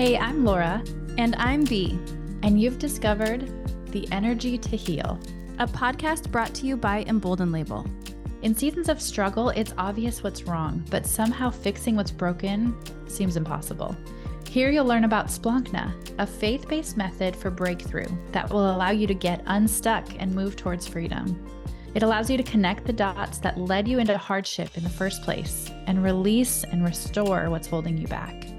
Hey, 0.00 0.16
I'm 0.16 0.46
Laura, 0.46 0.82
And 1.18 1.36
I'm 1.36 1.62
Bee, 1.62 1.98
and 2.42 2.58
you've 2.58 2.78
discovered 2.78 3.52
The 3.92 4.10
Energy 4.10 4.56
to 4.56 4.74
Heal. 4.74 5.20
a 5.58 5.66
podcast 5.66 6.30
brought 6.30 6.54
to 6.54 6.66
you 6.66 6.78
by 6.78 7.02
Embolden 7.02 7.52
Label. 7.52 7.84
In 8.40 8.54
seasons 8.54 8.88
of 8.88 8.98
struggle, 8.98 9.50
it's 9.50 9.74
obvious 9.76 10.22
what's 10.22 10.44
wrong, 10.44 10.82
but 10.88 11.04
somehow 11.04 11.50
fixing 11.50 11.96
what's 11.96 12.10
broken 12.10 12.74
seems 13.10 13.36
impossible. 13.36 13.94
Here 14.48 14.70
you'll 14.70 14.86
learn 14.86 15.04
about 15.04 15.26
Splankna, 15.26 15.92
a 16.18 16.26
faith 16.26 16.66
based 16.66 16.96
method 16.96 17.36
for 17.36 17.50
breakthrough 17.50 18.08
that 18.32 18.48
will 18.48 18.74
allow 18.74 18.92
you 18.92 19.06
to 19.06 19.12
get 19.12 19.42
unstuck 19.48 20.06
and 20.18 20.34
move 20.34 20.56
towards 20.56 20.86
freedom. 20.86 21.46
It 21.94 22.02
allows 22.02 22.30
you 22.30 22.38
to 22.38 22.42
connect 22.42 22.86
the 22.86 22.94
dots 22.94 23.36
that 23.40 23.58
led 23.58 23.86
you 23.86 23.98
into 23.98 24.16
hardship 24.16 24.78
in 24.78 24.82
the 24.82 24.88
first 24.88 25.20
place 25.24 25.70
and 25.86 26.02
release 26.02 26.64
and 26.64 26.86
restore 26.86 27.50
what's 27.50 27.66
holding 27.66 27.98
you 27.98 28.06
back. 28.08 28.49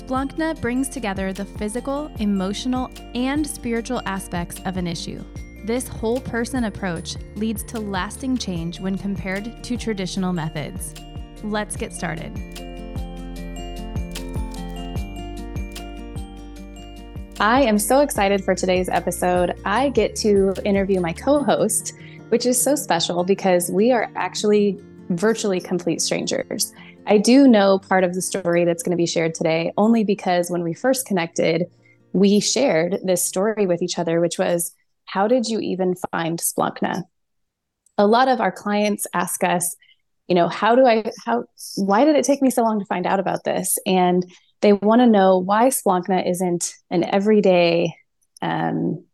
Splankna 0.00 0.58
brings 0.62 0.88
together 0.88 1.30
the 1.30 1.44
physical, 1.44 2.10
emotional, 2.20 2.90
and 3.14 3.46
spiritual 3.46 4.00
aspects 4.06 4.58
of 4.64 4.78
an 4.78 4.86
issue. 4.86 5.22
This 5.64 5.86
whole 5.86 6.20
person 6.20 6.64
approach 6.64 7.16
leads 7.36 7.62
to 7.64 7.78
lasting 7.78 8.38
change 8.38 8.80
when 8.80 8.96
compared 8.96 9.62
to 9.62 9.76
traditional 9.76 10.32
methods. 10.32 10.94
Let's 11.44 11.76
get 11.76 11.92
started. 11.92 12.32
I 17.38 17.62
am 17.62 17.78
so 17.78 18.00
excited 18.00 18.42
for 18.42 18.54
today's 18.54 18.88
episode. 18.88 19.60
I 19.66 19.90
get 19.90 20.16
to 20.16 20.54
interview 20.64 21.00
my 21.00 21.12
co 21.12 21.44
host, 21.44 21.92
which 22.30 22.46
is 22.46 22.60
so 22.60 22.74
special 22.74 23.22
because 23.22 23.70
we 23.70 23.92
are 23.92 24.10
actually 24.16 24.80
virtually 25.10 25.60
complete 25.60 26.00
strangers. 26.00 26.72
I 27.06 27.18
do 27.18 27.48
know 27.48 27.78
part 27.78 28.04
of 28.04 28.14
the 28.14 28.22
story 28.22 28.64
that's 28.64 28.82
going 28.82 28.92
to 28.92 28.96
be 28.96 29.06
shared 29.06 29.34
today 29.34 29.72
only 29.76 30.04
because 30.04 30.50
when 30.50 30.62
we 30.62 30.74
first 30.74 31.06
connected, 31.06 31.66
we 32.12 32.40
shared 32.40 32.98
this 33.04 33.22
story 33.22 33.66
with 33.66 33.82
each 33.82 33.98
other, 33.98 34.20
which 34.20 34.38
was 34.38 34.72
how 35.06 35.26
did 35.26 35.46
you 35.46 35.58
even 35.60 35.94
find 36.12 36.38
Splankna? 36.38 37.02
A 37.98 38.06
lot 38.06 38.28
of 38.28 38.40
our 38.40 38.52
clients 38.52 39.06
ask 39.12 39.42
us, 39.42 39.76
you 40.28 40.34
know, 40.34 40.48
how 40.48 40.76
do 40.76 40.86
I, 40.86 41.10
how, 41.26 41.44
why 41.76 42.04
did 42.04 42.16
it 42.16 42.24
take 42.24 42.42
me 42.42 42.50
so 42.50 42.62
long 42.62 42.78
to 42.78 42.86
find 42.86 43.06
out 43.06 43.18
about 43.18 43.44
this? 43.44 43.76
And 43.86 44.24
they 44.60 44.72
want 44.72 45.00
to 45.00 45.06
know 45.06 45.38
why 45.38 45.68
Splankna 45.68 46.28
isn't 46.28 46.74
an 46.90 47.04
everyday 47.04 47.94
um, 48.40 49.04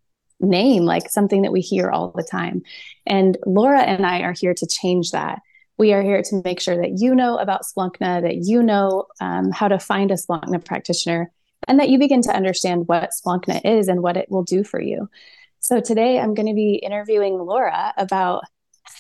name, 0.41 0.85
like 0.85 1.09
something 1.09 1.43
that 1.43 1.53
we 1.53 1.61
hear 1.61 1.91
all 1.91 2.13
the 2.15 2.23
time. 2.23 2.63
And 3.07 3.39
Laura 3.47 3.81
and 3.81 4.05
I 4.05 4.21
are 4.21 4.35
here 4.39 4.55
to 4.55 4.67
change 4.67 5.13
that. 5.13 5.41
We 5.79 5.93
are 5.93 6.03
here 6.03 6.23
to 6.23 6.43
make 6.45 6.61
sure 6.61 6.77
that 6.77 6.99
you 6.99 7.15
know 7.15 7.37
about 7.37 7.63
Splankna, 7.63 8.23
that 8.23 8.37
you 8.45 8.63
know 8.63 9.07
um, 9.21 9.51
how 9.51 9.69
to 9.69 9.79
find 9.79 10.11
a 10.11 10.15
Splankna 10.15 10.65
practitioner, 10.65 11.31
and 11.69 11.79
that 11.81 11.89
you 11.89 11.99
begin 11.99 12.23
to 12.23 12.35
understand 12.35 12.89
what 12.89 13.11
Splankna 13.11 13.61
is 13.65 13.89
and 13.89 14.03
what 14.03 14.17
it 14.17 14.31
will 14.31 14.43
do 14.43 14.65
for 14.65 14.81
you. 14.81 15.09
So 15.61 15.81
today 15.81 16.19
I'm 16.19 16.35
going 16.35 16.49
to 16.49 16.55
be 16.55 16.77
interviewing 16.77 17.39
Laura 17.39 17.93
about 17.97 18.45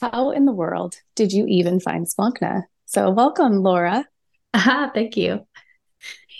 how 0.00 0.32
in 0.32 0.46
the 0.46 0.52
world 0.52 0.96
did 1.14 1.32
you 1.32 1.46
even 1.46 1.80
find 1.80 2.06
Splankna? 2.06 2.64
So 2.86 3.10
welcome, 3.10 3.62
Laura. 3.62 4.04
Ah, 4.52 4.90
thank 4.92 5.16
you. 5.16 5.46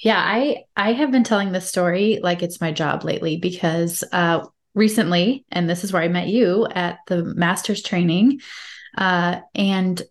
Yeah, 0.03 0.21
I 0.23 0.65
I 0.77 0.93
have 0.93 1.11
been 1.11 1.25
telling 1.25 1.53
this 1.53 1.69
story 1.69 2.21
like 2.23 2.43
it's 2.43 2.61
my 2.61 2.73
job 2.73 3.05
lately 3.05 3.39
because 3.39 4.05
uh 4.13 4.47
recently, 4.75 5.45
and 5.51 5.69
this 5.69 5.85
is 5.85 5.93
where 5.93 6.03
I 6.03 6.09
met 6.09 6.29
you 6.29 6.67
at 6.71 6.99
the 7.07 7.25
master's 7.25 7.83
training, 7.83 8.41
uh, 8.99 9.41
and 9.55 10.03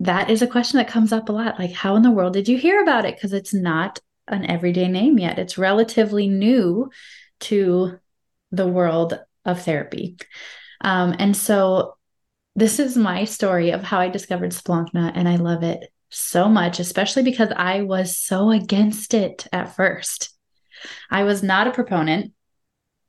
that 0.00 0.30
is 0.30 0.42
a 0.42 0.46
question 0.46 0.78
that 0.78 0.88
comes 0.88 1.12
up 1.12 1.28
a 1.28 1.32
lot. 1.32 1.58
Like, 1.58 1.72
how 1.72 1.96
in 1.96 2.02
the 2.02 2.10
world 2.10 2.32
did 2.32 2.48
you 2.48 2.56
hear 2.56 2.82
about 2.82 3.04
it? 3.04 3.16
Because 3.16 3.32
it's 3.32 3.54
not 3.54 4.00
an 4.28 4.48
everyday 4.48 4.88
name 4.88 5.18
yet. 5.18 5.38
It's 5.38 5.58
relatively 5.58 6.28
new 6.28 6.90
to 7.40 7.98
the 8.52 8.66
world 8.66 9.18
of 9.44 9.62
therapy. 9.62 10.16
Um, 10.80 11.14
and 11.18 11.36
so 11.36 11.96
this 12.54 12.78
is 12.78 12.96
my 12.96 13.24
story 13.24 13.70
of 13.70 13.82
how 13.82 14.00
I 14.00 14.08
discovered 14.08 14.50
Splankna, 14.50 15.12
and 15.14 15.28
I 15.28 15.36
love 15.36 15.62
it 15.62 15.92
so 16.10 16.48
much, 16.48 16.80
especially 16.80 17.22
because 17.22 17.50
I 17.54 17.82
was 17.82 18.16
so 18.16 18.50
against 18.50 19.14
it 19.14 19.46
at 19.52 19.74
first. 19.74 20.36
I 21.10 21.24
was 21.24 21.42
not 21.42 21.66
a 21.66 21.72
proponent. 21.72 22.32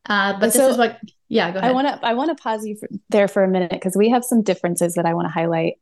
Uh, 0.05 0.33
but 0.33 0.53
this 0.53 0.55
is 0.55 0.77
what, 0.77 0.99
yeah, 1.27 1.51
go 1.51 1.59
ahead. 1.59 1.69
I 1.69 1.73
want 1.73 1.87
to 1.87 2.05
I 2.05 2.13
want 2.13 2.35
to 2.35 2.41
pause 2.41 2.65
you 2.65 2.75
for, 2.77 2.89
there 3.09 3.27
for 3.27 3.43
a 3.43 3.47
minute 3.47 3.71
because 3.71 3.95
we 3.95 4.09
have 4.09 4.23
some 4.23 4.41
differences 4.41 4.95
that 4.95 5.05
I 5.05 5.13
want 5.13 5.27
to 5.27 5.31
highlight 5.31 5.73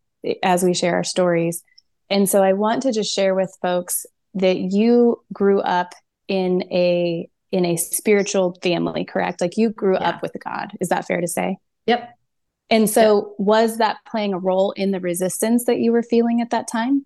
as 0.43 0.63
we 0.63 0.73
share 0.73 0.95
our 0.95 1.03
stories. 1.03 1.63
And 2.09 2.29
so 2.29 2.41
I 2.43 2.53
want 2.53 2.83
to 2.83 2.91
just 2.91 3.13
share 3.13 3.35
with 3.35 3.55
folks 3.61 4.05
that 4.35 4.57
you 4.57 5.21
grew 5.33 5.59
up 5.61 5.93
in 6.27 6.63
a 6.71 7.29
in 7.51 7.65
a 7.65 7.77
spiritual 7.77 8.57
family, 8.61 9.05
correct? 9.05 9.39
Like 9.39 9.55
you 9.57 9.69
grew 9.69 9.93
Yeah. 9.95 10.09
up 10.09 10.21
with 10.21 10.35
God. 10.43 10.71
Is 10.81 10.89
that 10.89 11.05
fair 11.07 11.21
to 11.21 11.27
say? 11.27 11.57
yep. 11.85 12.09
And 12.69 12.89
so 12.89 13.33
was 13.38 13.77
that 13.77 13.95
playing 14.05 14.33
a 14.33 14.38
role 14.39 14.71
in 14.73 14.91
the 14.91 14.99
resistance 14.99 15.63
that 15.65 15.79
you 15.79 15.93
were 15.93 16.03
feeling 16.03 16.41
at 16.41 16.49
that 16.49 16.67
time? 16.69 17.05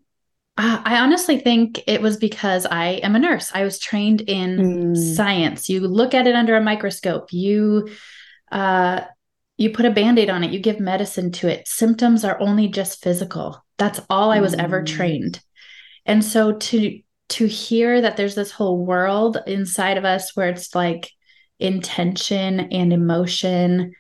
Uh, 0.58 0.82
I 0.84 0.98
honestly 1.00 1.40
think 1.40 1.84
it 1.86 2.02
was 2.02 2.18
because 2.18 2.66
I 2.66 2.94
am 3.04 3.16
a 3.16 3.20
nurse. 3.20 3.52
I 3.54 3.64
was 3.64 3.78
trained 3.78 4.22
in 4.22 4.58
Mm. 4.96 5.16
science. 5.16 5.70
You 5.70 5.82
look 5.82 6.16
at 6.16 6.26
it 6.26 6.34
under 6.36 6.56
a 6.56 6.62
microscope. 6.62 7.32
You 7.32 7.90
uh 8.52 9.02
you 9.62 9.70
put 9.70 9.86
a 9.86 9.92
band-aid 9.92 10.30
on 10.30 10.44
it. 10.44 10.52
You 10.52 10.60
give 10.60 10.80
medicine 10.80 11.32
to 11.34 11.48
it. 11.48 11.68
Symptoms 11.68 12.26
are 12.26 12.40
only 12.42 12.68
just 12.68 13.02
physical. 13.04 13.64
That's 13.78 14.02
all 14.10 14.32
I 14.32 14.40
was 14.40 14.56
ever 14.56 14.82
Mm. 14.82 14.88
trained. 14.88 15.40
And 16.06 16.26
so 16.26 16.54
to 16.54 17.00
to 17.30 17.46
hear 17.46 18.02
that 18.02 18.18
there's 18.18 18.36
this 18.36 18.52
whole 18.52 18.86
world 18.86 19.38
inside 19.48 19.98
of 19.98 20.04
us 20.04 20.36
where 20.36 20.50
it's 20.50 20.76
like 20.76 21.10
intention 21.60 22.60
and 22.60 22.92
emotion 22.92 23.94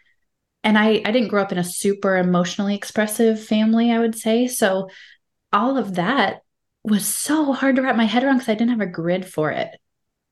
and 0.63 0.77
I 0.77 1.01
I 1.05 1.11
didn't 1.11 1.29
grow 1.29 1.44
up 1.44 1.51
in 1.51 1.57
a 1.59 1.63
super 1.63 2.17
emotionally 2.17 2.75
expressive 2.75 3.44
family, 3.44 3.91
I 3.91 4.00
would 4.00 4.16
say. 4.16 4.47
So 4.47 4.89
all 5.53 5.77
of 5.77 5.95
that 5.95 6.41
was 6.83 7.05
so 7.05 7.53
hard 7.53 7.75
to 7.75 7.83
wrap 7.83 7.95
my 7.95 8.05
head 8.05 8.23
around 8.23 8.38
because 8.38 8.50
I 8.50 8.55
didn't 8.55 8.71
have 8.71 8.81
a 8.81 8.88
grid 8.88 9.25
for 9.25 9.51
it. 9.51 9.69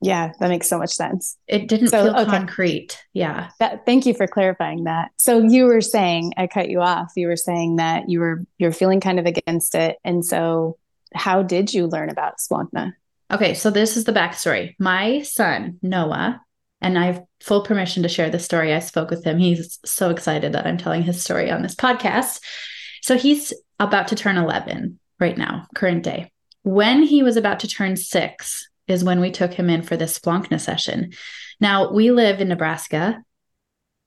Yeah, 0.01 0.31
that 0.39 0.47
makes 0.47 0.69
so 0.69 0.77
much 0.77 0.91
sense. 0.91 1.37
It 1.47 1.67
didn't 1.67 1.89
So, 1.89 2.05
feel 2.05 2.15
okay. 2.15 2.31
concrete. 2.31 3.03
Yeah. 3.13 3.49
That, 3.59 3.85
thank 3.85 4.05
you 4.05 4.13
for 4.13 4.27
clarifying 4.27 4.85
that. 4.85 5.11
So 5.17 5.39
you 5.39 5.65
were 5.65 5.81
saying, 5.81 6.33
I 6.37 6.47
cut 6.47 6.69
you 6.69 6.81
off. 6.81 7.11
You 7.17 7.27
were 7.27 7.35
saying 7.35 7.77
that 7.77 8.09
you 8.09 8.21
were 8.21 8.45
you're 8.57 8.71
feeling 8.71 9.01
kind 9.01 9.19
of 9.19 9.25
against 9.25 9.75
it, 9.75 9.97
and 10.05 10.23
so 10.23 10.77
how 11.13 11.43
did 11.43 11.73
you 11.73 11.87
learn 11.87 12.09
about 12.09 12.37
Splankna? 12.37 12.93
Okay. 13.31 13.53
So 13.53 13.69
this 13.71 13.97
is 13.97 14.05
the 14.05 14.13
backstory. 14.13 14.75
My 14.79 15.21
son, 15.23 15.79
Noah, 15.81 16.41
and 16.81 16.97
I 16.97 17.07
have 17.07 17.23
full 17.41 17.63
permission 17.63 18.03
to 18.03 18.09
share 18.09 18.29
this 18.29 18.45
story. 18.45 18.73
I 18.73 18.79
spoke 18.79 19.09
with 19.09 19.25
him. 19.25 19.37
He's 19.37 19.79
so 19.85 20.09
excited 20.11 20.53
that 20.53 20.65
I'm 20.65 20.77
telling 20.77 21.03
his 21.03 21.21
story 21.21 21.51
on 21.51 21.61
this 21.61 21.75
podcast. 21.75 22.39
So 23.01 23.17
he's 23.17 23.53
about 23.79 24.07
to 24.09 24.15
turn 24.15 24.37
11 24.37 24.99
right 25.19 25.37
now, 25.37 25.67
current 25.75 26.03
day. 26.03 26.31
When 26.63 27.03
he 27.03 27.23
was 27.23 27.37
about 27.37 27.59
to 27.61 27.67
turn 27.67 27.95
six, 27.95 28.68
is 28.89 29.03
when 29.03 29.21
we 29.21 29.31
took 29.31 29.53
him 29.53 29.69
in 29.69 29.83
for 29.83 29.95
this 29.95 30.17
Splankna 30.17 30.59
session. 30.59 31.13
Now, 31.59 31.91
we 31.91 32.11
live 32.11 32.41
in 32.41 32.47
Nebraska. 32.47 33.23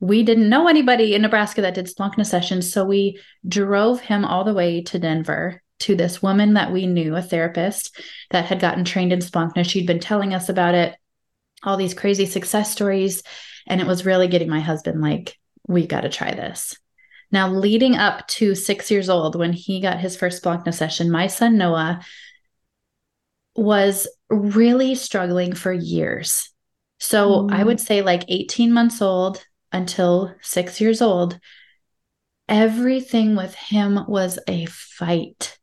We 0.01 0.25
didn't 0.25 0.49
know 0.49 0.69
anybody 0.69 1.15
in 1.15 1.23
Nebraska 1.23 1.63
that 1.63 1.75
did 1.75 1.87
Splankna 1.87 2.27
sessions. 2.27 2.73
So 2.73 2.85
we 2.85 3.21
drove 3.47 4.01
him 4.01 4.25
all 4.25 4.45
the 4.45 4.55
way 4.55 4.83
to 4.83 4.99
Denver 4.99 5.63
to 5.81 5.95
this 5.95 6.23
woman 6.23 6.55
that 6.55 6.73
we 6.73 6.87
knew, 6.87 7.15
a 7.15 7.23
therapist 7.23 8.01
that 8.31 8.47
had 8.47 8.61
gotten 8.61 8.85
trained 8.85 9.13
in 9.13 9.21
Splankna. 9.21 9.65
She'd 9.65 9.87
been 9.87 10.01
telling 10.01 10.35
us 10.35 10.49
about 10.49 10.75
it, 10.75 10.97
all 11.63 11.77
these 11.77 11.95
crazy 11.95 12.27
success 12.27 12.73
stories. 12.73 13.23
And 13.67 13.81
it 13.81 13.87
was 13.87 14.05
really 14.05 14.29
getting 14.29 14.49
my 14.49 14.61
husband 14.61 15.01
like, 15.01 15.39
we 15.69 15.87
got 15.87 16.01
to 16.01 16.09
try 16.09 16.35
this. 16.35 16.77
Now, 17.31 17.49
leading 17.49 17.97
up 17.97 18.27
to 18.29 18.55
six 18.55 18.91
years 18.91 19.09
old, 19.09 19.37
when 19.37 19.53
he 19.53 19.81
got 19.81 20.01
his 20.01 20.17
first 20.17 20.43
Splankna 20.43 20.75
session, 20.75 21.11
my 21.11 21.29
son 21.29 21.57
Noah 21.57 22.01
was 23.55 24.09
really 24.31 24.95
struggling 24.95 25.55
for 25.55 25.73
years. 25.73 26.51
So 26.99 27.49
I 27.51 27.63
Mm. 27.63 27.67
would 27.67 27.81
say, 27.81 28.03
like 28.03 28.25
18 28.29 28.73
months 28.73 29.03
old 29.03 29.45
until 29.73 30.35
six 30.41 30.81
years 30.81 31.03
old, 31.03 31.39
everything 32.49 33.37
with 33.37 33.55
him 33.55 34.05
was 34.09 34.39
a 34.49 34.67
fight. 34.67 35.59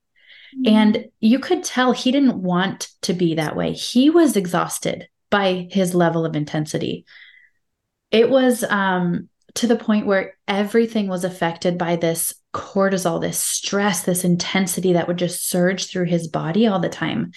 And 0.65 1.05
you 1.19 1.39
could 1.39 1.63
tell 1.63 1.91
he 1.91 2.11
didn't 2.11 2.41
want 2.41 2.89
to 3.03 3.13
be 3.13 3.35
that 3.35 3.55
way. 3.55 3.71
He 3.73 4.09
was 4.09 4.35
exhausted 4.35 5.07
by 5.29 5.67
his 5.71 5.95
level 5.95 6.25
of 6.25 6.35
intensity. 6.35 7.05
It 8.11 8.29
was 8.29 8.63
um, 8.63 9.29
to 9.55 9.67
the 9.67 9.75
point 9.75 10.07
where 10.07 10.33
everything 10.47 11.07
was 11.07 11.23
affected 11.23 11.77
by 11.77 11.95
this 11.95 12.33
cortisol, 12.53 13.21
this 13.21 13.39
stress, 13.39 14.03
this 14.03 14.23
intensity 14.23 14.93
that 14.93 15.07
would 15.07 15.17
just 15.17 15.47
surge 15.47 15.85
through 15.87 16.05
his 16.05 16.27
body 16.27 16.67
all 16.67 16.79
the 16.79 16.89
time. 16.89 17.31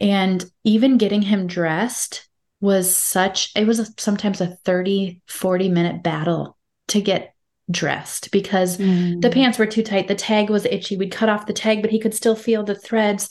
And 0.00 0.44
even 0.64 0.98
getting 0.98 1.22
him 1.22 1.46
dressed 1.46 2.28
was 2.60 2.94
such, 2.96 3.52
it 3.56 3.66
was 3.66 3.78
a, 3.80 3.86
sometimes 3.98 4.40
a 4.40 4.56
30, 4.64 5.22
40 5.26 5.68
minute 5.68 6.02
battle 6.02 6.56
to 6.88 7.00
get 7.00 7.34
dressed 7.70 8.30
because 8.32 8.78
Mm. 8.78 9.20
the 9.20 9.28
pants 9.30 9.58
were 9.58 9.66
too 9.66 9.82
tight 9.82 10.08
the 10.08 10.14
tag 10.14 10.48
was 10.48 10.64
itchy 10.64 10.96
we'd 10.96 11.12
cut 11.12 11.28
off 11.28 11.44
the 11.44 11.52
tag 11.52 11.82
but 11.82 11.90
he 11.90 11.98
could 12.00 12.14
still 12.14 12.34
feel 12.34 12.62
the 12.62 12.74
threads 12.74 13.28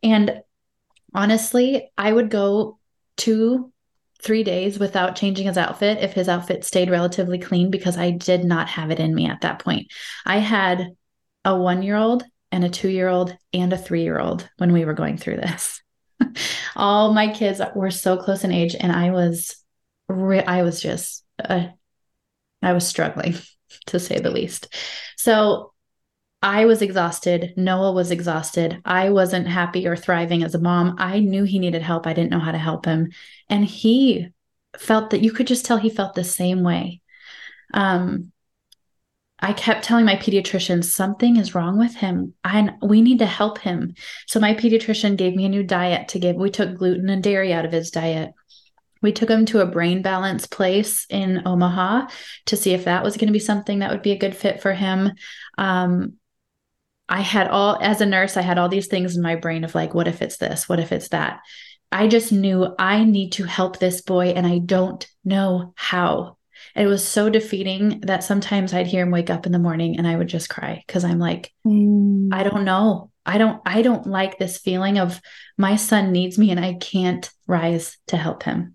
and 0.00 0.40
honestly 1.12 1.90
i 1.98 2.12
would 2.12 2.30
go 2.30 2.78
two, 3.16 3.72
three 4.22 4.44
days 4.44 4.78
without 4.78 5.16
changing 5.16 5.46
his 5.46 5.58
outfit 5.58 5.98
if 6.02 6.12
his 6.12 6.28
outfit 6.28 6.64
stayed 6.64 6.88
relatively 6.90 7.38
clean 7.38 7.70
because 7.70 7.98
I 7.98 8.10
did 8.12 8.44
not 8.44 8.68
have 8.68 8.90
it 8.90 9.00
in 9.00 9.14
me 9.14 9.26
at 9.26 9.42
that 9.42 9.58
point. 9.58 9.92
I 10.24 10.38
had 10.38 10.88
a 11.44 11.54
one 11.56 11.82
year 11.82 11.96
old 11.96 12.22
and 12.52 12.64
a 12.64 12.70
two 12.70 12.88
year 12.88 13.08
old 13.08 13.36
and 13.52 13.72
a 13.72 13.78
three 13.78 14.02
year 14.02 14.18
old 14.18 14.48
when 14.58 14.72
we 14.72 14.84
were 14.86 14.94
going 14.94 15.18
through 15.18 15.36
this. 15.36 15.82
All 16.76 17.12
my 17.12 17.32
kids 17.32 17.60
were 17.74 17.90
so 17.90 18.16
close 18.16 18.44
in 18.44 18.52
age, 18.52 18.76
and 18.78 18.92
I 18.92 19.10
was, 19.10 19.56
re- 20.08 20.44
I 20.44 20.62
was 20.62 20.80
just, 20.80 21.24
uh, 21.42 21.66
I 22.62 22.72
was 22.72 22.86
struggling 22.86 23.34
to 23.86 23.98
say 23.98 24.18
the 24.18 24.30
least. 24.30 24.74
So 25.16 25.72
I 26.42 26.64
was 26.64 26.80
exhausted. 26.80 27.52
Noah 27.56 27.92
was 27.92 28.10
exhausted. 28.10 28.80
I 28.84 29.10
wasn't 29.10 29.46
happy 29.46 29.86
or 29.86 29.96
thriving 29.96 30.42
as 30.42 30.54
a 30.54 30.60
mom. 30.60 30.96
I 30.98 31.20
knew 31.20 31.44
he 31.44 31.58
needed 31.58 31.82
help. 31.82 32.06
I 32.06 32.14
didn't 32.14 32.30
know 32.30 32.38
how 32.38 32.52
to 32.52 32.58
help 32.58 32.86
him. 32.86 33.10
And 33.48 33.64
he 33.64 34.28
felt 34.78 35.10
that 35.10 35.22
you 35.22 35.32
could 35.32 35.46
just 35.46 35.66
tell 35.66 35.76
he 35.76 35.90
felt 35.90 36.14
the 36.14 36.24
same 36.24 36.62
way. 36.62 37.02
Um, 37.74 38.32
I 39.40 39.52
kept 39.52 39.84
telling 39.84 40.04
my 40.04 40.16
pediatrician 40.16 40.84
something 40.84 41.36
is 41.36 41.54
wrong 41.54 41.78
with 41.78 41.94
him. 41.96 42.34
and 42.44 42.72
we 42.82 43.00
need 43.00 43.20
to 43.20 43.26
help 43.26 43.58
him. 43.58 43.94
So 44.26 44.38
my 44.38 44.54
pediatrician 44.54 45.16
gave 45.16 45.34
me 45.34 45.46
a 45.46 45.48
new 45.48 45.62
diet 45.62 46.08
to 46.08 46.18
give. 46.18 46.36
We 46.36 46.50
took 46.50 46.76
gluten 46.76 47.08
and 47.08 47.22
dairy 47.22 47.52
out 47.52 47.64
of 47.64 47.72
his 47.72 47.90
diet. 47.90 48.32
We 49.02 49.12
took 49.12 49.30
him 49.30 49.46
to 49.46 49.60
a 49.60 49.66
brain 49.66 50.02
balance 50.02 50.46
place 50.46 51.06
in 51.08 51.42
Omaha 51.46 52.08
to 52.46 52.56
see 52.56 52.74
if 52.74 52.84
that 52.84 53.02
was 53.02 53.16
going 53.16 53.28
to 53.28 53.32
be 53.32 53.38
something 53.38 53.78
that 53.78 53.90
would 53.90 54.02
be 54.02 54.12
a 54.12 54.18
good 54.18 54.36
fit 54.36 54.60
for 54.60 54.74
him. 54.74 55.12
Um, 55.56 56.14
I 57.08 57.22
had 57.22 57.48
all, 57.48 57.78
as 57.80 58.00
a 58.00 58.06
nurse, 58.06 58.36
I 58.36 58.42
had 58.42 58.58
all 58.58 58.68
these 58.68 58.88
things 58.88 59.16
in 59.16 59.22
my 59.22 59.36
brain 59.36 59.64
of 59.64 59.74
like, 59.74 59.94
what 59.94 60.06
if 60.06 60.20
it's 60.20 60.36
this? 60.36 60.68
What 60.68 60.80
if 60.80 60.92
it's 60.92 61.08
that? 61.08 61.40
I 61.90 62.06
just 62.06 62.30
knew 62.30 62.74
I 62.78 63.04
need 63.04 63.30
to 63.32 63.44
help 63.44 63.78
this 63.78 64.02
boy 64.02 64.28
and 64.28 64.46
I 64.46 64.58
don't 64.58 65.04
know 65.24 65.72
how. 65.76 66.36
It 66.76 66.86
was 66.86 67.06
so 67.06 67.28
defeating 67.28 68.00
that 68.02 68.24
sometimes 68.24 68.72
I'd 68.72 68.86
hear 68.86 69.02
him 69.02 69.10
wake 69.10 69.30
up 69.30 69.46
in 69.46 69.52
the 69.52 69.58
morning 69.58 69.98
and 69.98 70.06
I 70.06 70.16
would 70.16 70.28
just 70.28 70.48
cry 70.48 70.82
because 70.86 71.04
I'm 71.04 71.18
like, 71.18 71.52
mm. 71.66 72.28
I 72.32 72.42
don't 72.42 72.64
know. 72.64 73.10
I 73.26 73.38
don't 73.38 73.60
I 73.66 73.82
don't 73.82 74.06
like 74.06 74.38
this 74.38 74.58
feeling 74.58 74.98
of 74.98 75.20
my 75.58 75.76
son 75.76 76.12
needs 76.12 76.38
me 76.38 76.50
and 76.50 76.60
I 76.60 76.74
can't 76.74 77.28
rise 77.46 77.98
to 78.08 78.16
help 78.16 78.42
him. 78.42 78.74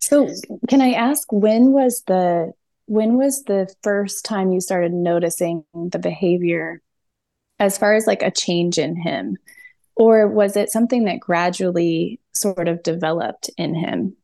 So, 0.00 0.28
can 0.68 0.80
I 0.80 0.92
ask 0.92 1.30
when 1.32 1.72
was 1.72 2.02
the 2.06 2.52
when 2.86 3.16
was 3.16 3.42
the 3.44 3.72
first 3.82 4.24
time 4.24 4.52
you 4.52 4.60
started 4.60 4.92
noticing 4.92 5.64
the 5.74 5.98
behavior 5.98 6.80
as 7.58 7.76
far 7.76 7.94
as 7.94 8.06
like 8.06 8.22
a 8.22 8.30
change 8.30 8.78
in 8.78 8.96
him? 8.96 9.36
Or 9.96 10.28
was 10.28 10.56
it 10.56 10.70
something 10.70 11.04
that 11.04 11.20
gradually 11.20 12.20
sort 12.32 12.68
of 12.68 12.82
developed 12.82 13.50
in 13.56 13.74
him? 13.74 14.16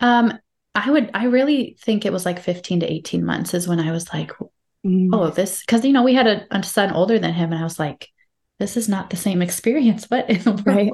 Um, 0.00 0.38
I 0.74 0.90
would, 0.90 1.10
I 1.14 1.24
really 1.24 1.76
think 1.80 2.04
it 2.04 2.12
was 2.12 2.24
like 2.24 2.40
15 2.40 2.80
to 2.80 2.92
18 2.92 3.24
months 3.24 3.54
is 3.54 3.66
when 3.66 3.80
I 3.80 3.90
was 3.92 4.12
like, 4.12 4.32
mm. 4.86 5.08
oh, 5.12 5.30
this, 5.30 5.60
because, 5.60 5.84
you 5.84 5.92
know, 5.92 6.02
we 6.02 6.14
had 6.14 6.26
a, 6.26 6.46
a, 6.50 6.62
son 6.62 6.92
older 6.92 7.18
than 7.18 7.32
him, 7.32 7.52
and 7.52 7.60
I 7.60 7.64
was 7.64 7.78
like, 7.78 8.08
this 8.60 8.76
is 8.76 8.88
not 8.88 9.10
the 9.10 9.16
same 9.16 9.42
experience. 9.42 10.04
What 10.04 10.30
in 10.30 10.42
the 10.42 10.52
world? 10.66 10.66
Right. 10.66 10.92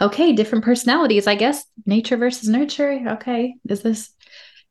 Okay, 0.00 0.32
different 0.32 0.64
personalities, 0.64 1.26
I 1.26 1.36
guess. 1.36 1.64
Nature 1.86 2.16
versus 2.16 2.48
nurture. 2.48 3.00
Okay, 3.12 3.54
is 3.68 3.82
this? 3.82 4.10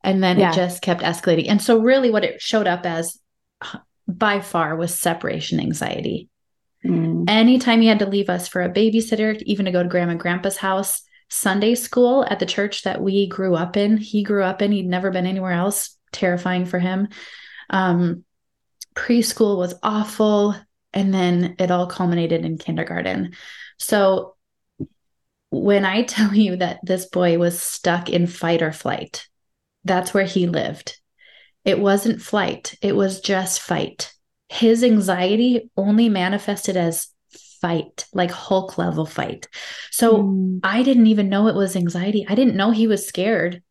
And 0.04 0.22
then 0.22 0.38
yeah. 0.38 0.52
it 0.52 0.54
just 0.54 0.82
kept 0.82 1.00
escalating. 1.00 1.48
And 1.48 1.60
so, 1.60 1.78
really, 1.78 2.10
what 2.10 2.24
it 2.24 2.40
showed 2.40 2.66
up 2.66 2.84
as 2.84 3.18
by 4.06 4.40
far 4.40 4.76
was 4.76 4.94
separation 4.94 5.58
anxiety. 5.58 6.28
Mm. 6.84 7.24
Anytime 7.28 7.80
he 7.80 7.86
had 7.86 8.00
to 8.00 8.06
leave 8.06 8.28
us 8.28 8.46
for 8.46 8.62
a 8.62 8.68
babysitter, 8.68 9.40
even 9.42 9.64
to 9.64 9.72
go 9.72 9.82
to 9.82 9.88
grandma 9.88 10.12
and 10.12 10.20
grandpa's 10.20 10.58
house, 10.58 11.00
Sunday 11.28 11.74
school 11.74 12.24
at 12.28 12.38
the 12.38 12.46
church 12.46 12.82
that 12.82 13.00
we 13.00 13.26
grew 13.28 13.54
up 13.54 13.76
in, 13.76 13.96
he 13.96 14.22
grew 14.22 14.42
up 14.42 14.62
in, 14.62 14.72
he'd 14.72 14.86
never 14.86 15.10
been 15.10 15.26
anywhere 15.26 15.52
else, 15.52 15.96
terrifying 16.12 16.64
for 16.64 16.78
him. 16.78 17.08
Um, 17.70 18.24
preschool 18.94 19.58
was 19.58 19.74
awful. 19.82 20.54
And 20.92 21.12
then 21.12 21.56
it 21.58 21.70
all 21.70 21.88
culminated 21.88 22.44
in 22.44 22.56
kindergarten. 22.56 23.34
So 23.78 24.36
when 25.50 25.84
I 25.84 26.02
tell 26.04 26.34
you 26.34 26.56
that 26.56 26.80
this 26.82 27.06
boy 27.06 27.38
was 27.38 27.60
stuck 27.60 28.08
in 28.08 28.26
fight 28.26 28.62
or 28.62 28.72
flight, 28.72 29.26
that's 29.84 30.14
where 30.14 30.24
he 30.24 30.46
lived. 30.46 30.98
It 31.64 31.78
wasn't 31.78 32.22
flight, 32.22 32.74
it 32.82 32.94
was 32.94 33.20
just 33.20 33.60
fight. 33.60 34.12
His 34.50 34.84
anxiety 34.84 35.70
only 35.76 36.08
manifested 36.08 36.76
as 36.76 37.08
fight, 37.64 38.04
like 38.12 38.30
Hulk 38.30 38.76
level 38.76 39.06
fight. 39.06 39.48
So 39.90 40.24
mm. 40.24 40.60
I 40.62 40.82
didn't 40.82 41.06
even 41.06 41.30
know 41.30 41.48
it 41.48 41.54
was 41.54 41.76
anxiety. 41.76 42.26
I 42.28 42.34
didn't 42.34 42.56
know 42.56 42.72
he 42.72 42.86
was 42.86 43.06
scared. 43.06 43.62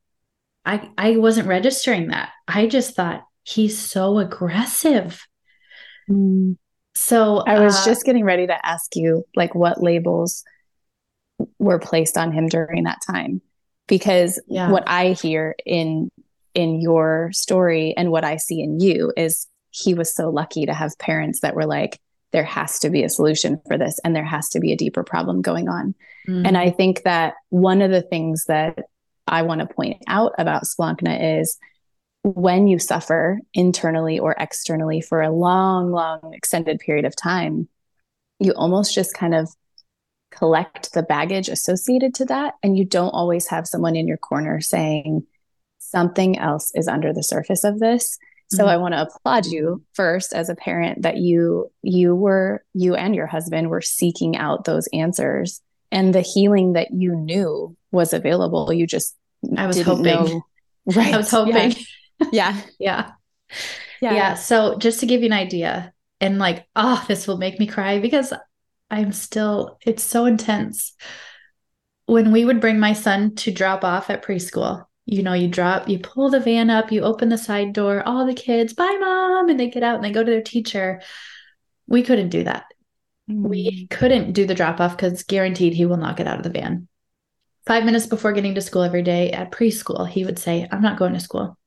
I 0.65 0.89
I 0.97 1.17
wasn't 1.17 1.47
registering 1.47 2.07
that. 2.07 2.29
I 2.47 2.65
just 2.65 2.95
thought 2.95 3.23
he's 3.43 3.77
so 3.77 4.17
aggressive. 4.17 5.23
Mm. 6.09 6.57
So 6.95 7.43
I 7.45 7.59
was 7.59 7.75
uh, 7.75 7.85
just 7.85 8.03
getting 8.03 8.23
ready 8.23 8.47
to 8.47 8.65
ask 8.65 8.95
you 8.95 9.25
like 9.35 9.53
what 9.53 9.83
labels 9.83 10.43
were 11.59 11.79
placed 11.79 12.17
on 12.17 12.31
him 12.31 12.47
during 12.47 12.85
that 12.85 12.99
time 13.05 13.41
because 13.87 14.41
yeah. 14.47 14.71
what 14.71 14.83
I 14.87 15.11
hear 15.11 15.55
in 15.67 16.09
in 16.55 16.81
your 16.81 17.29
story 17.31 17.93
and 17.95 18.09
what 18.09 18.23
I 18.23 18.37
see 18.37 18.59
in 18.63 18.79
you 18.79 19.13
is 19.15 19.47
he 19.69 19.93
was 19.93 20.15
so 20.15 20.29
lucky 20.29 20.65
to 20.65 20.73
have 20.73 20.97
parents 20.97 21.41
that 21.41 21.53
were 21.53 21.65
like, 21.65 21.99
there 22.33 22.43
has 22.43 22.79
to 22.79 22.89
be 22.89 23.03
a 23.03 23.09
solution 23.09 23.61
for 23.67 23.77
this 23.77 23.99
and 24.03 24.15
there 24.15 24.25
has 24.25 24.49
to 24.49 24.59
be 24.59 24.73
a 24.73 24.77
deeper 24.77 25.03
problem 25.03 25.41
going 25.41 25.69
on. 25.69 25.95
Mm-hmm. 26.27 26.45
And 26.45 26.57
I 26.57 26.71
think 26.71 27.03
that 27.03 27.35
one 27.49 27.81
of 27.81 27.91
the 27.91 28.01
things 28.01 28.45
that 28.45 28.79
I 29.27 29.43
want 29.43 29.61
to 29.61 29.73
point 29.73 30.03
out 30.07 30.33
about 30.37 30.63
Splankna 30.63 31.39
is 31.39 31.57
when 32.23 32.67
you 32.67 32.79
suffer 32.79 33.39
internally 33.53 34.19
or 34.19 34.35
externally 34.37 34.99
for 34.99 35.21
a 35.21 35.31
long, 35.31 35.91
long 35.91 36.33
extended 36.33 36.79
period 36.79 37.05
of 37.05 37.15
time, 37.15 37.69
you 38.39 38.51
almost 38.53 38.93
just 38.93 39.13
kind 39.13 39.35
of 39.35 39.49
collect 40.31 40.93
the 40.93 41.03
baggage 41.03 41.47
associated 41.47 42.15
to 42.15 42.25
that. 42.25 42.55
And 42.63 42.77
you 42.77 42.83
don't 42.83 43.09
always 43.09 43.47
have 43.47 43.67
someone 43.67 43.95
in 43.95 44.07
your 44.07 44.17
corner 44.17 44.59
saying, 44.59 45.25
something 45.93 46.39
else 46.39 46.71
is 46.73 46.87
under 46.87 47.13
the 47.13 47.23
surface 47.23 47.63
of 47.63 47.79
this. 47.79 48.17
So 48.53 48.63
mm-hmm. 48.63 48.69
I 48.69 48.77
want 48.77 48.93
to 48.93 49.01
applaud 49.03 49.45
you 49.45 49.83
first 49.93 50.33
as 50.33 50.49
a 50.49 50.55
parent 50.55 51.01
that 51.03 51.17
you 51.17 51.71
you 51.81 52.15
were 52.15 52.63
you 52.73 52.95
and 52.95 53.15
your 53.15 53.27
husband 53.27 53.69
were 53.69 53.81
seeking 53.81 54.37
out 54.37 54.65
those 54.65 54.87
answers 54.93 55.61
and 55.91 56.13
the 56.13 56.21
healing 56.21 56.73
that 56.73 56.91
you 56.91 57.15
knew 57.15 57.75
was 57.91 58.13
available. 58.13 58.71
You 58.71 58.87
just 58.87 59.15
I 59.57 59.67
was 59.67 59.81
hoping. 59.81 60.05
Know. 60.05 60.41
Right. 60.85 61.13
I 61.13 61.17
was 61.17 61.31
hoping. 61.31 61.75
Yeah. 62.31 62.55
yeah. 62.61 62.61
yeah. 62.79 63.11
Yeah. 64.01 64.13
Yeah. 64.13 64.33
So 64.35 64.77
just 64.77 65.01
to 65.01 65.05
give 65.05 65.21
you 65.21 65.25
an 65.25 65.33
idea, 65.33 65.93
and 66.23 66.39
like, 66.39 66.65
oh, 66.73 67.03
this 67.09 67.27
will 67.27 67.37
make 67.37 67.59
me 67.59 67.67
cry 67.67 67.99
because 67.99 68.33
I'm 68.89 69.11
still, 69.11 69.77
it's 69.85 70.03
so 70.03 70.25
intense. 70.25 70.93
When 72.05 72.31
we 72.31 72.45
would 72.45 72.61
bring 72.61 72.79
my 72.79 72.93
son 72.93 73.35
to 73.35 73.51
drop 73.51 73.83
off 73.83 74.09
at 74.09 74.23
preschool, 74.23 74.85
you 75.05 75.23
know, 75.23 75.33
you 75.33 75.47
drop, 75.47 75.89
you 75.89 75.99
pull 75.99 76.29
the 76.29 76.39
van 76.39 76.69
up, 76.69 76.91
you 76.91 77.01
open 77.01 77.29
the 77.29 77.37
side 77.37 77.73
door, 77.73 78.01
all 78.05 78.25
the 78.25 78.33
kids, 78.33 78.73
bye, 78.73 78.97
mom. 78.99 79.49
And 79.49 79.59
they 79.59 79.69
get 79.69 79.83
out 79.83 79.95
and 79.95 80.03
they 80.03 80.11
go 80.11 80.23
to 80.23 80.31
their 80.31 80.41
teacher. 80.41 81.01
We 81.87 82.03
couldn't 82.03 82.29
do 82.29 82.43
that. 82.43 82.65
Mm. 83.29 83.49
We 83.49 83.87
couldn't 83.87 84.33
do 84.33 84.45
the 84.45 84.55
drop 84.55 84.79
off 84.79 84.95
because 84.95 85.23
guaranteed 85.23 85.73
he 85.73 85.85
will 85.85 85.97
not 85.97 86.17
get 86.17 86.27
out 86.27 86.37
of 86.37 86.43
the 86.43 86.49
van. 86.49 86.87
Five 87.65 87.85
minutes 87.85 88.07
before 88.07 88.33
getting 88.33 88.55
to 88.55 88.61
school 88.61 88.83
every 88.83 89.03
day 89.03 89.31
at 89.31 89.51
preschool, 89.51 90.07
he 90.07 90.25
would 90.25 90.39
say, 90.39 90.67
I'm 90.71 90.81
not 90.81 90.97
going 90.97 91.13
to 91.13 91.19
school. 91.19 91.57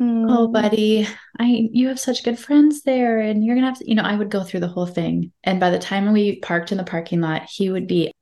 Mm. 0.00 0.26
Oh, 0.28 0.48
buddy, 0.48 1.08
I 1.38 1.68
you 1.72 1.88
have 1.88 1.98
such 1.98 2.22
good 2.22 2.38
friends 2.38 2.82
there, 2.82 3.18
and 3.18 3.42
you're 3.42 3.54
gonna 3.54 3.68
have 3.68 3.78
to, 3.78 3.88
you 3.88 3.94
know, 3.94 4.02
I 4.02 4.14
would 4.14 4.30
go 4.30 4.44
through 4.44 4.60
the 4.60 4.68
whole 4.68 4.84
thing. 4.84 5.32
And 5.42 5.58
by 5.58 5.70
the 5.70 5.78
time 5.78 6.12
we 6.12 6.38
parked 6.40 6.70
in 6.70 6.76
the 6.76 6.84
parking 6.84 7.22
lot, 7.22 7.44
he 7.48 7.70
would 7.70 7.86
be 7.86 8.12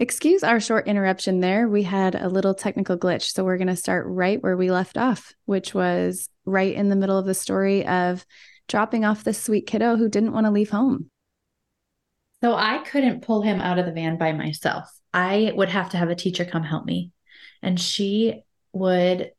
Excuse 0.00 0.44
our 0.44 0.60
short 0.60 0.86
interruption 0.86 1.40
there. 1.40 1.68
We 1.68 1.82
had 1.82 2.14
a 2.14 2.28
little 2.28 2.54
technical 2.54 2.96
glitch. 2.96 3.32
So 3.32 3.42
we're 3.42 3.56
going 3.56 3.66
to 3.66 3.76
start 3.76 4.06
right 4.06 4.40
where 4.40 4.56
we 4.56 4.70
left 4.70 4.96
off, 4.96 5.34
which 5.44 5.74
was 5.74 6.28
right 6.44 6.72
in 6.72 6.88
the 6.88 6.96
middle 6.96 7.18
of 7.18 7.26
the 7.26 7.34
story 7.34 7.84
of 7.84 8.24
dropping 8.68 9.04
off 9.04 9.24
this 9.24 9.42
sweet 9.42 9.66
kiddo 9.66 9.96
who 9.96 10.08
didn't 10.08 10.32
want 10.32 10.46
to 10.46 10.52
leave 10.52 10.70
home. 10.70 11.10
So 12.44 12.54
I 12.54 12.78
couldn't 12.78 13.22
pull 13.22 13.42
him 13.42 13.60
out 13.60 13.80
of 13.80 13.86
the 13.86 13.92
van 13.92 14.18
by 14.18 14.32
myself. 14.32 14.88
I 15.12 15.52
would 15.56 15.70
have 15.70 15.90
to 15.90 15.96
have 15.96 16.10
a 16.10 16.14
teacher 16.14 16.44
come 16.44 16.62
help 16.62 16.84
me. 16.84 17.10
And 17.60 17.80
she 17.80 18.42
would 18.72 19.32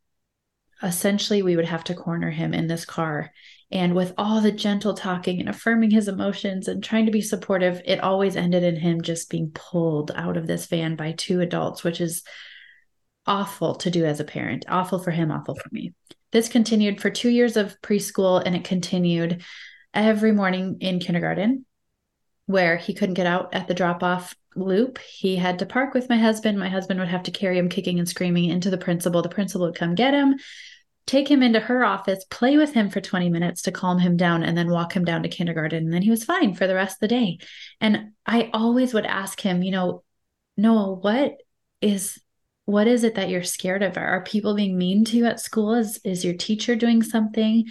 essentially, 0.83 1.41
we 1.41 1.55
would 1.55 1.67
have 1.67 1.85
to 1.85 1.95
corner 1.95 2.29
him 2.29 2.53
in 2.53 2.67
this 2.67 2.83
car 2.83 3.31
and 3.71 3.93
with 3.95 4.13
all 4.17 4.41
the 4.41 4.51
gentle 4.51 4.93
talking 4.93 5.39
and 5.39 5.49
affirming 5.49 5.91
his 5.91 6.07
emotions 6.07 6.67
and 6.67 6.83
trying 6.83 7.05
to 7.05 7.11
be 7.11 7.21
supportive, 7.21 7.81
it 7.85 7.99
always 7.99 8.35
ended 8.35 8.63
in 8.63 8.75
him 8.75 9.01
just 9.01 9.29
being 9.29 9.51
pulled 9.51 10.11
out 10.15 10.37
of 10.37 10.47
this 10.47 10.65
van 10.65 10.95
by 10.95 11.11
two 11.11 11.39
adults, 11.41 11.83
which 11.83 12.01
is 12.01 12.23
awful 13.27 13.75
to 13.75 13.91
do 13.91 14.05
as 14.05 14.19
a 14.19 14.23
parent. 14.23 14.65
Awful 14.67 14.97
for 14.97 15.11
him, 15.11 15.29
awful 15.31 15.55
for 15.55 15.69
me. 15.71 15.93
This 16.31 16.49
continued 16.49 16.99
for 16.99 17.09
two 17.09 17.29
years 17.29 17.57
of 17.57 17.79
preschool 17.81 18.41
and 18.43 18.55
it 18.55 18.63
continued 18.63 19.43
every 19.93 20.31
morning 20.31 20.77
in 20.79 20.99
kindergarten. 20.99 21.65
where 22.45 22.77
he 22.77 22.95
couldn't 22.95 23.13
get 23.13 23.27
out 23.27 23.53
at 23.53 23.67
the 23.67 23.75
drop 23.75 24.01
off 24.01 24.35
loop. 24.55 24.97
He 24.97 25.35
had 25.35 25.59
to 25.59 25.67
park 25.67 25.93
with 25.93 26.09
my 26.09 26.17
husband. 26.17 26.57
My 26.57 26.67
husband 26.67 26.99
would 26.99 27.09
have 27.09 27.21
to 27.23 27.31
carry 27.31 27.59
him 27.59 27.69
kicking 27.69 27.99
and 27.99 28.09
screaming 28.09 28.45
into 28.49 28.71
the 28.71 28.77
principal. 28.77 29.21
The 29.21 29.29
principal 29.29 29.67
would 29.67 29.75
come 29.75 29.93
get 29.93 30.15
him, 30.15 30.35
take 31.09 31.29
him 31.29 31.41
into 31.41 31.59
her 31.59 31.83
office, 31.83 32.23
play 32.29 32.55
with 32.55 32.73
him 32.73 32.87
for 32.87 33.01
20 33.01 33.29
minutes 33.29 33.63
to 33.63 33.71
calm 33.71 33.97
him 33.97 34.15
down, 34.15 34.43
and 34.43 34.55
then 34.55 34.69
walk 34.69 34.95
him 34.95 35.03
down 35.03 35.23
to 35.23 35.29
kindergarten. 35.29 35.85
And 35.85 35.93
then 35.93 36.03
he 36.03 36.11
was 36.11 36.23
fine 36.23 36.53
for 36.53 36.67
the 36.67 36.75
rest 36.75 36.97
of 36.97 36.99
the 36.99 37.07
day. 37.07 37.39
And 37.81 38.11
I 38.27 38.51
always 38.53 38.93
would 38.93 39.07
ask 39.07 39.41
him, 39.41 39.63
you 39.63 39.71
know, 39.71 40.03
Noah, 40.55 40.93
what 40.93 41.37
is 41.81 42.19
what 42.65 42.87
is 42.87 43.03
it 43.03 43.15
that 43.15 43.29
you're 43.29 43.41
scared 43.41 43.81
of? 43.81 43.97
Are 43.97 44.23
people 44.23 44.53
being 44.53 44.77
mean 44.77 45.03
to 45.05 45.17
you 45.17 45.25
at 45.25 45.39
school? 45.39 45.73
Is 45.73 45.99
is 46.03 46.23
your 46.23 46.35
teacher 46.35 46.75
doing 46.75 47.01
something? 47.01 47.65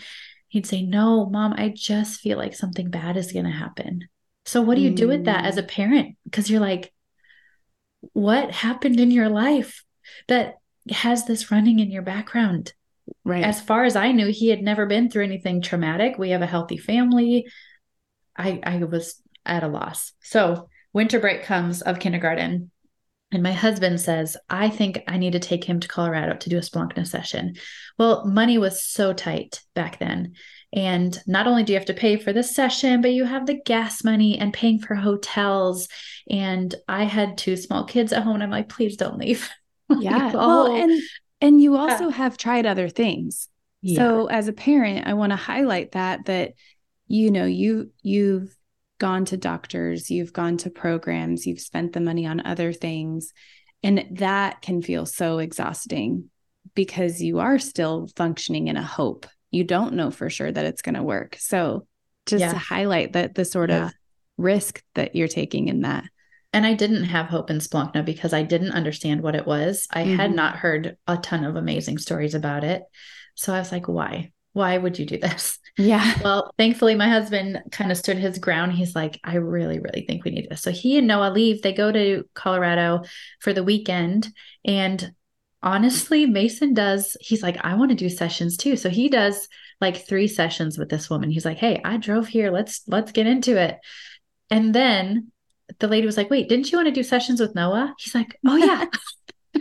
He'd 0.49 0.67
say, 0.67 0.83
No, 0.83 1.27
mom, 1.27 1.55
I 1.57 1.69
just 1.69 2.21
feel 2.21 2.39
like 2.39 2.57
something 2.57 2.91
bad 2.91 3.17
is 3.17 3.31
gonna 3.31 3.53
happen. 3.53 4.09
So 4.47 4.63
what 4.63 4.75
do 4.75 4.81
you 4.81 4.91
do 4.91 5.07
with 5.07 5.27
that 5.27 5.45
as 5.45 5.59
a 5.59 5.63
mm. 5.63 5.69
parent? 5.69 6.17
Because 6.25 6.51
you're 6.51 6.59
like, 6.59 6.93
what 8.15 8.51
happened 8.51 8.99
in 8.99 9.11
your 9.11 9.29
life 9.29 9.85
that 10.27 10.55
has 10.91 11.27
this 11.27 11.51
running 11.53 11.79
in 11.79 11.91
your 11.91 12.03
background? 12.03 12.73
Right. 13.25 13.45
As 13.45 13.61
far 13.61 13.85
as 13.85 13.97
I 13.97 14.13
knew, 14.13 14.29
he 14.29 14.49
had 14.49 14.63
never 14.63 14.87
been 14.87 15.11
through 15.11 15.25
anything 15.25 15.61
traumatic. 15.61 16.19
We 16.19 16.31
have 16.31 16.43
a 16.43 16.47
healthy 16.47 16.77
family. 16.77 17.47
I 18.37 18.61
I 18.63 18.85
was 18.85 19.21
at 19.45 19.63
a 19.63 19.69
loss. 19.69 20.13
So 20.23 20.69
winter 20.93 21.21
break 21.21 21.43
comes 21.43 21.83
of 21.83 21.99
kindergarten. 21.99 22.71
And 23.31 23.43
my 23.43 23.53
husband 23.53 24.01
says, 24.01 24.39
I 24.49 24.71
think 24.71 25.03
I 25.07 25.19
need 25.19 25.33
to 25.33 25.39
take 25.39 25.63
him 25.63 25.81
to 25.81 25.89
Colorado 25.89 26.35
to 26.37 26.49
do 26.49 26.57
a 26.57 26.63
Splankna 26.63 27.07
session. 27.07 27.57
Well, 27.99 28.25
money 28.25 28.57
was 28.57 28.83
so 28.83 29.13
tight 29.13 29.61
back 29.75 29.99
then. 29.99 30.35
And 30.73 31.19
not 31.27 31.47
only 31.47 31.63
do 31.63 31.73
you 31.73 31.79
have 31.79 31.87
to 31.87 31.95
pay 31.95 32.17
for 32.17 32.33
the 32.33 32.43
session, 32.43 33.03
but 33.03 33.13
you 33.13 33.25
have 33.25 33.47
the 33.47 33.61
gas 33.61 34.03
money 34.03 34.39
and 34.39 34.53
paying 34.53 34.79
for 34.79 34.95
hotels. 34.95 35.89
And 36.31 36.75
I 36.89 37.05
had 37.05 37.37
two 37.37 37.57
small 37.57 37.85
kids 37.85 38.13
at 38.13 38.23
home, 38.23 38.35
and 38.35 38.43
I'm 38.43 38.51
like, 38.51 38.69
please 38.69 38.97
don't 38.97 39.19
leave. 39.19 39.49
Yeah. 40.01 40.33
well, 40.35 40.67
oh. 40.67 40.77
and 40.77 41.01
and 41.41 41.61
you 41.61 41.77
also 41.77 42.09
have 42.09 42.37
tried 42.37 42.67
other 42.67 42.89
things. 42.89 43.49
Yeah. 43.81 43.97
So 43.97 44.27
as 44.27 44.49
a 44.49 44.53
parent, 44.53 45.07
I 45.07 45.15
want 45.15 45.31
to 45.31 45.37
highlight 45.37 45.93
that 45.93 46.27
that 46.27 46.55
you 47.07 47.31
know, 47.31 47.45
you 47.45 47.91
you've 48.03 48.55
gone 48.99 49.25
to 49.27 49.37
doctors, 49.37 50.11
you've 50.11 50.33
gone 50.33 50.57
to 50.59 50.71
programs, 50.71 51.47
you've 51.47 51.61
spent 51.61 51.93
the 51.93 52.01
money 52.01 52.27
on 52.27 52.45
other 52.45 52.73
things, 52.73 53.33
and 53.83 54.05
that 54.13 54.61
can 54.61 54.83
feel 54.83 55.07
so 55.07 55.39
exhausting 55.39 56.31
because 56.75 57.23
you 57.23 57.39
are 57.39 57.59
still 57.59 58.09
functioning 58.17 58.69
in 58.69 58.77
a 58.77 58.83
hope 58.83 59.27
you 59.51 59.65
don't 59.65 59.95
know 59.95 60.11
for 60.11 60.29
sure 60.31 60.51
that 60.51 60.65
it's 60.65 60.83
going 60.83 60.95
to 60.95 61.03
work. 61.03 61.37
So 61.39 61.87
just 62.27 62.41
yeah. 62.41 62.53
to 62.53 62.59
highlight 62.59 63.15
that 63.15 63.35
the 63.35 63.45
sort 63.45 63.71
yeah. 63.71 63.87
of 63.87 63.93
risk 64.37 64.83
that 64.95 65.17
you're 65.17 65.29
taking 65.29 65.69
in 65.69 65.83
that. 65.83 66.05
And 66.53 66.65
I 66.65 66.75
didn't 66.75 67.05
have 67.05 67.27
hope 67.27 67.51
in 67.51 67.59
Splankna 67.59 68.05
because 68.05 68.33
I 68.33 68.43
didn't 68.43 68.73
understand 68.73 69.21
what 69.21 69.35
it 69.35 69.47
was. 69.47 69.87
I 69.91 70.05
mm-hmm. 70.05 70.17
had 70.17 70.35
not 70.35 70.57
heard 70.57 70.97
a 71.07 71.17
ton 71.19 71.45
of 71.45 71.57
amazing 71.57 71.99
stories 71.99 72.35
about 72.35 72.65
it. 72.65 72.83
So 73.35 73.55
I 73.55 73.59
was 73.59 73.71
like, 73.71 73.87
why? 73.87 74.33
Why 74.55 74.79
would 74.79 74.99
you 74.99 75.05
do 75.05 75.19
this? 75.19 75.59
Yeah. 75.77 76.15
Well, 76.25 76.53
thankfully, 76.59 76.95
my 76.95 77.09
husband 77.09 77.61
kind 77.71 77.93
of 77.93 77.99
stood 77.99 78.17
his 78.17 78.39
ground. 78.39 78.73
He's 78.73 78.95
like, 78.95 79.21
I 79.23 79.37
really, 79.37 79.79
really 79.79 80.05
think 80.07 80.25
we 80.25 80.33
need 80.33 80.49
this. 80.51 80.63
So 80.63 80.73
he 80.73 80.99
and 80.99 81.07
Noah 81.07 81.31
leave. 81.31 81.63
They 81.63 81.73
go 81.73 81.93
to 81.93 82.25
Colorado 82.35 83.03
for 83.41 83.53
the 83.53 83.63
weekend. 83.63 84.29
And 84.65 85.13
honestly, 85.63 86.27
Mason 86.27 86.75
does, 86.75 87.17
he's 87.21 87.43
like, 87.43 87.59
I 87.65 87.75
want 87.75 87.91
to 87.91 87.97
do 87.97 88.09
sessions 88.09 88.57
too. 88.57 88.77
So 88.77 88.89
he 88.89 89.09
does 89.09 89.47
like 89.81 90.07
three 90.07 90.27
sessions 90.27 90.79
with 90.79 90.89
this 90.89 91.09
woman. 91.09 91.31
He's 91.31 91.45
like, 91.45 91.59
Hey, 91.59 91.81
I 91.85 91.99
drove 91.99 92.27
here. 92.27 92.51
Let's, 92.51 92.83
let's 92.89 93.13
get 93.13 93.27
into 93.27 93.57
it. 93.61 93.79
And 94.51 94.75
then 94.75 95.31
the 95.81 95.89
lady 95.89 96.07
was 96.07 96.17
like, 96.17 96.31
Wait, 96.31 96.49
didn't 96.49 96.71
you 96.71 96.79
want 96.79 96.87
to 96.87 96.93
do 96.93 97.03
sessions 97.03 97.41
with 97.41 97.55
Noah? 97.55 97.95
He's 97.99 98.15
like, 98.15 98.39
Oh, 98.47 98.57
yeah. 98.57 98.87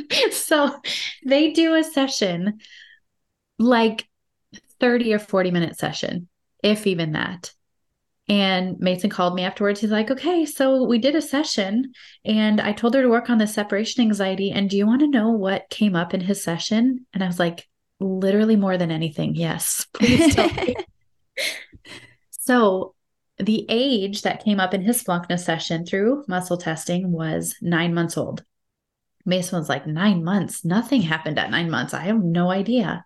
so 0.31 0.79
they 1.25 1.51
do 1.51 1.75
a 1.75 1.83
session 1.83 2.59
like 3.59 4.07
30 4.79 5.13
or 5.13 5.19
40 5.19 5.51
minute 5.51 5.77
session, 5.77 6.27
if 6.63 6.87
even 6.87 7.13
that. 7.13 7.51
And 8.29 8.77
Mason 8.79 9.09
called 9.09 9.35
me 9.35 9.43
afterwards. 9.43 9.79
He's 9.79 9.91
like, 9.91 10.11
okay, 10.11 10.45
so 10.45 10.83
we 10.83 10.97
did 10.97 11.15
a 11.15 11.21
session 11.21 11.93
and 12.25 12.59
I 12.59 12.73
told 12.73 12.93
her 12.93 13.01
to 13.01 13.09
work 13.09 13.29
on 13.29 13.37
the 13.37 13.47
separation 13.47 14.01
anxiety. 14.01 14.51
And 14.51 14.69
do 14.69 14.75
you 14.75 14.85
want 14.85 14.99
to 14.99 15.07
know 15.07 15.29
what 15.29 15.69
came 15.69 15.95
up 15.95 16.13
in 16.13 16.19
his 16.19 16.43
session? 16.43 17.05
And 17.13 17.23
I 17.23 17.27
was 17.27 17.39
like, 17.39 17.65
literally 18.01 18.57
more 18.57 18.77
than 18.77 18.91
anything. 18.91 19.35
Yes, 19.35 19.87
please 19.93 20.35
tell 20.35 20.49
me. 20.49 20.75
so 22.31 22.95
the 23.39 23.65
age 23.69 24.23
that 24.23 24.43
came 24.43 24.59
up 24.59 24.73
in 24.73 24.81
his 24.81 25.03
Splankna 25.03 25.39
session 25.39 25.85
through 25.85 26.23
muscle 26.27 26.57
testing 26.57 27.11
was 27.11 27.55
nine 27.61 27.93
months 27.93 28.17
old. 28.17 28.43
Mason 29.25 29.59
was 29.59 29.69
like, 29.69 29.85
nine 29.85 30.23
months? 30.23 30.63
Nothing 30.65 31.01
happened 31.01 31.37
at 31.37 31.51
nine 31.51 31.69
months. 31.69 31.93
I 31.93 32.03
have 32.03 32.23
no 32.23 32.49
idea. 32.49 33.05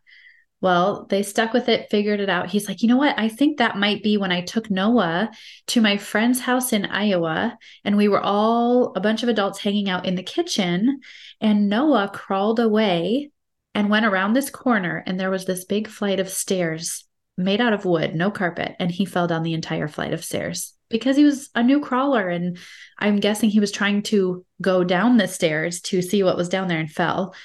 Well, 0.61 1.07
they 1.09 1.23
stuck 1.23 1.53
with 1.53 1.67
it, 1.69 1.89
figured 1.89 2.19
it 2.19 2.29
out. 2.29 2.51
He's 2.51 2.67
like, 2.67 2.83
you 2.83 2.87
know 2.87 2.97
what? 2.97 3.17
I 3.17 3.27
think 3.27 3.57
that 3.57 3.77
might 3.77 4.03
be 4.03 4.17
when 4.17 4.31
I 4.31 4.41
took 4.41 4.69
Noah 4.69 5.31
to 5.67 5.81
my 5.81 5.97
friend's 5.97 6.39
house 6.39 6.71
in 6.71 6.85
Iowa, 6.85 7.57
and 7.83 7.97
we 7.97 8.07
were 8.07 8.21
all 8.21 8.93
a 8.95 8.99
bunch 8.99 9.23
of 9.23 9.29
adults 9.29 9.59
hanging 9.59 9.89
out 9.89 10.05
in 10.05 10.13
the 10.13 10.21
kitchen. 10.21 11.01
And 11.41 11.67
Noah 11.67 12.11
crawled 12.13 12.59
away 12.59 13.31
and 13.73 13.89
went 13.89 14.05
around 14.05 14.33
this 14.33 14.51
corner, 14.51 15.03
and 15.07 15.19
there 15.19 15.31
was 15.31 15.45
this 15.45 15.65
big 15.65 15.87
flight 15.87 16.19
of 16.19 16.29
stairs 16.29 17.05
made 17.37 17.61
out 17.61 17.73
of 17.73 17.85
wood, 17.85 18.15
no 18.15 18.31
carpet. 18.31 18.75
And 18.79 18.91
he 18.91 19.05
fell 19.05 19.27
down 19.27 19.43
the 19.43 19.53
entire 19.53 19.87
flight 19.87 20.13
of 20.13 20.23
stairs 20.23 20.73
because 20.89 21.15
he 21.15 21.23
was 21.23 21.49
a 21.55 21.63
new 21.63 21.79
crawler. 21.79 22.29
And 22.29 22.57
I'm 22.99 23.19
guessing 23.19 23.49
he 23.49 23.59
was 23.59 23.71
trying 23.71 24.03
to 24.03 24.45
go 24.61 24.83
down 24.83 25.17
the 25.17 25.27
stairs 25.27 25.81
to 25.81 26.01
see 26.01 26.23
what 26.23 26.37
was 26.37 26.49
down 26.49 26.67
there 26.67 26.79
and 26.79 26.91
fell. 26.91 27.35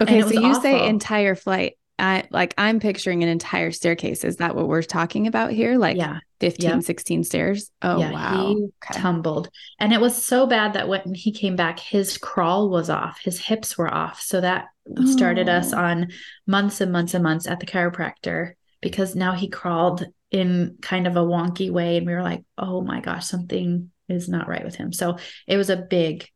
Okay, 0.00 0.20
and 0.20 0.28
so 0.28 0.40
you 0.40 0.48
awful. 0.48 0.62
say 0.62 0.86
entire 0.86 1.34
flight. 1.34 1.78
I 1.98 2.24
like 2.30 2.54
I'm 2.58 2.80
picturing 2.80 3.22
an 3.22 3.28
entire 3.28 3.70
staircase. 3.70 4.24
Is 4.24 4.36
that 4.36 4.56
what 4.56 4.66
we're 4.66 4.82
talking 4.82 5.26
about 5.26 5.52
here? 5.52 5.78
Like 5.78 5.96
yeah. 5.96 6.18
15, 6.40 6.68
yep. 6.68 6.82
16 6.82 7.22
stairs. 7.22 7.70
Oh 7.82 8.00
yeah, 8.00 8.10
wow. 8.10 8.48
He 8.48 8.54
okay. 8.64 9.00
tumbled. 9.00 9.48
And 9.78 9.92
it 9.92 10.00
was 10.00 10.20
so 10.20 10.46
bad 10.46 10.72
that 10.72 10.88
when 10.88 11.14
he 11.14 11.30
came 11.30 11.54
back, 11.54 11.78
his 11.78 12.18
crawl 12.18 12.68
was 12.68 12.90
off, 12.90 13.20
his 13.22 13.38
hips 13.38 13.78
were 13.78 13.92
off. 13.92 14.20
So 14.20 14.40
that 14.40 14.68
oh. 14.98 15.06
started 15.06 15.48
us 15.48 15.72
oh. 15.72 15.78
on 15.78 16.08
months 16.44 16.80
and 16.80 16.90
months 16.90 17.14
and 17.14 17.22
months 17.22 17.46
at 17.46 17.60
the 17.60 17.66
chiropractor 17.66 18.54
because 18.82 19.14
now 19.14 19.32
he 19.32 19.48
crawled 19.48 20.04
in 20.30 20.76
kind 20.82 21.06
of 21.06 21.16
a 21.16 21.20
wonky 21.20 21.70
way. 21.70 21.96
And 21.96 22.06
we 22.06 22.12
were 22.12 22.22
like, 22.22 22.44
oh 22.58 22.82
my 22.82 23.00
gosh, 23.00 23.26
something 23.26 23.90
is 24.08 24.28
not 24.28 24.48
right 24.48 24.64
with 24.64 24.74
him. 24.74 24.92
So 24.92 25.16
it 25.46 25.56
was 25.56 25.70
a 25.70 25.76
big 25.76 26.28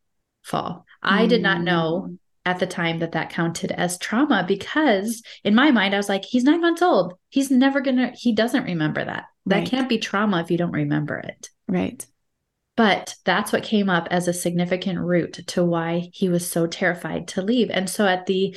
fall. 0.43 0.85
I 1.03 1.27
did 1.27 1.41
not 1.41 1.61
know 1.61 2.07
mm 2.09 2.17
at 2.47 2.59
the 2.59 2.65
time 2.65 2.99
that 2.99 3.11
that 3.11 3.29
counted 3.29 3.73
as 3.73 3.97
trauma 3.97 4.45
because 4.47 5.21
in 5.43 5.53
my 5.53 5.69
mind 5.69 5.93
I 5.93 5.97
was 5.97 6.07
like 6.07 6.23
he's 6.23 6.45
9 6.45 6.61
months 6.61 6.81
old 6.81 7.15
he's 7.27 7.51
never 7.51 7.81
going 7.81 7.97
to 7.97 8.11
he 8.15 8.31
doesn't 8.31 8.63
remember 8.63 9.03
that 9.03 9.25
that 9.47 9.57
right. 9.57 9.67
can't 9.67 9.89
be 9.89 9.97
trauma 9.97 10.39
if 10.39 10.49
you 10.49 10.57
don't 10.57 10.71
remember 10.71 11.17
it 11.17 11.49
right 11.67 12.05
but 12.77 13.15
that's 13.25 13.51
what 13.51 13.63
came 13.63 13.89
up 13.89 14.07
as 14.11 14.29
a 14.29 14.33
significant 14.33 14.97
root 14.97 15.33
to 15.47 15.65
why 15.65 16.09
he 16.13 16.29
was 16.29 16.49
so 16.49 16.67
terrified 16.67 17.27
to 17.27 17.41
leave 17.41 17.69
and 17.69 17.89
so 17.89 18.07
at 18.07 18.25
the 18.27 18.55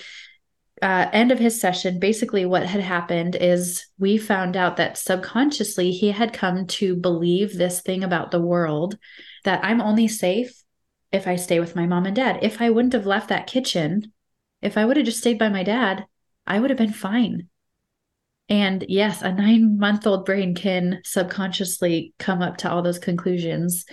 uh, 0.82 1.08
end 1.12 1.30
of 1.30 1.38
his 1.38 1.60
session 1.60 1.98
basically 1.98 2.46
what 2.46 2.64
had 2.64 2.80
happened 2.80 3.36
is 3.36 3.86
we 3.98 4.16
found 4.16 4.56
out 4.56 4.76
that 4.76 4.96
subconsciously 4.96 5.90
he 5.90 6.10
had 6.10 6.32
come 6.32 6.66
to 6.66 6.96
believe 6.96 7.56
this 7.56 7.80
thing 7.82 8.02
about 8.02 8.30
the 8.30 8.40
world 8.40 8.96
that 9.44 9.62
i'm 9.62 9.80
only 9.80 10.08
safe 10.08 10.60
if 11.12 11.26
I 11.26 11.36
stay 11.36 11.60
with 11.60 11.76
my 11.76 11.86
mom 11.86 12.06
and 12.06 12.14
dad. 12.14 12.38
If 12.42 12.60
I 12.60 12.70
wouldn't 12.70 12.92
have 12.92 13.06
left 13.06 13.28
that 13.28 13.46
kitchen, 13.46 14.12
if 14.62 14.76
I 14.76 14.84
would 14.84 14.96
have 14.96 15.06
just 15.06 15.18
stayed 15.18 15.38
by 15.38 15.48
my 15.48 15.62
dad, 15.62 16.06
I 16.46 16.60
would 16.60 16.70
have 16.70 16.78
been 16.78 16.92
fine. 16.92 17.48
And 18.48 18.84
yes, 18.88 19.22
a 19.22 19.32
nine 19.32 19.78
month 19.78 20.06
old 20.06 20.24
brain 20.24 20.54
can 20.54 21.00
subconsciously 21.04 22.14
come 22.18 22.42
up 22.42 22.58
to 22.58 22.70
all 22.70 22.82
those 22.82 22.98
conclusions. 22.98 23.84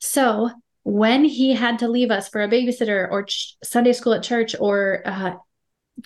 So 0.00 0.50
when 0.82 1.24
he 1.24 1.54
had 1.54 1.78
to 1.78 1.88
leave 1.88 2.10
us 2.10 2.28
for 2.28 2.42
a 2.42 2.48
babysitter 2.48 3.08
or 3.10 3.24
ch- 3.24 3.56
Sunday 3.64 3.94
school 3.94 4.12
at 4.12 4.22
church 4.22 4.54
or 4.60 5.02
uh, 5.06 5.34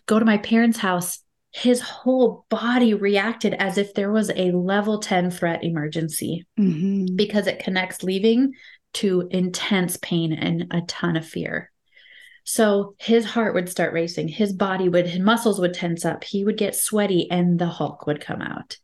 go 0.07 0.19
to 0.19 0.25
my 0.25 0.39
parents' 0.39 0.79
house, 0.79 1.21
his 1.51 1.81
whole 1.81 2.45
body 2.51 2.95
reacted 2.95 3.55
as 3.55 3.79
if 3.79 3.95
there 3.95 4.13
was 4.13 4.31
a 4.31 4.53
level 4.53 4.99
10 5.01 5.31
threat 5.31 5.65
emergency 5.65 6.47
mm-hmm. 6.59 7.17
because 7.17 7.47
it 7.47 7.59
connects 7.59 8.03
leaving 8.03 8.53
to 8.95 9.29
intense 9.31 9.97
pain 9.97 10.33
and 10.33 10.67
a 10.71 10.83
ton 10.83 11.17
of 11.17 11.27
fear. 11.27 11.71
So 12.45 12.95
his 12.99 13.27
heart 13.27 13.55
would 13.55 13.69
start 13.69 13.93
racing, 13.93 14.29
his 14.29 14.55
body 14.55 14.89
would, 14.89 15.07
his 15.07 15.21
muscles 15.21 15.61
would 15.61 15.75
tense 15.75 16.05
up, 16.05 16.25
he 16.25 16.45
would 16.45 16.57
get 16.57 16.75
sweaty, 16.75 17.31
and 17.31 17.59
the 17.59 17.67
Hulk 17.67 18.07
would 18.07 18.23
come 18.23 18.41
out. 18.41 18.79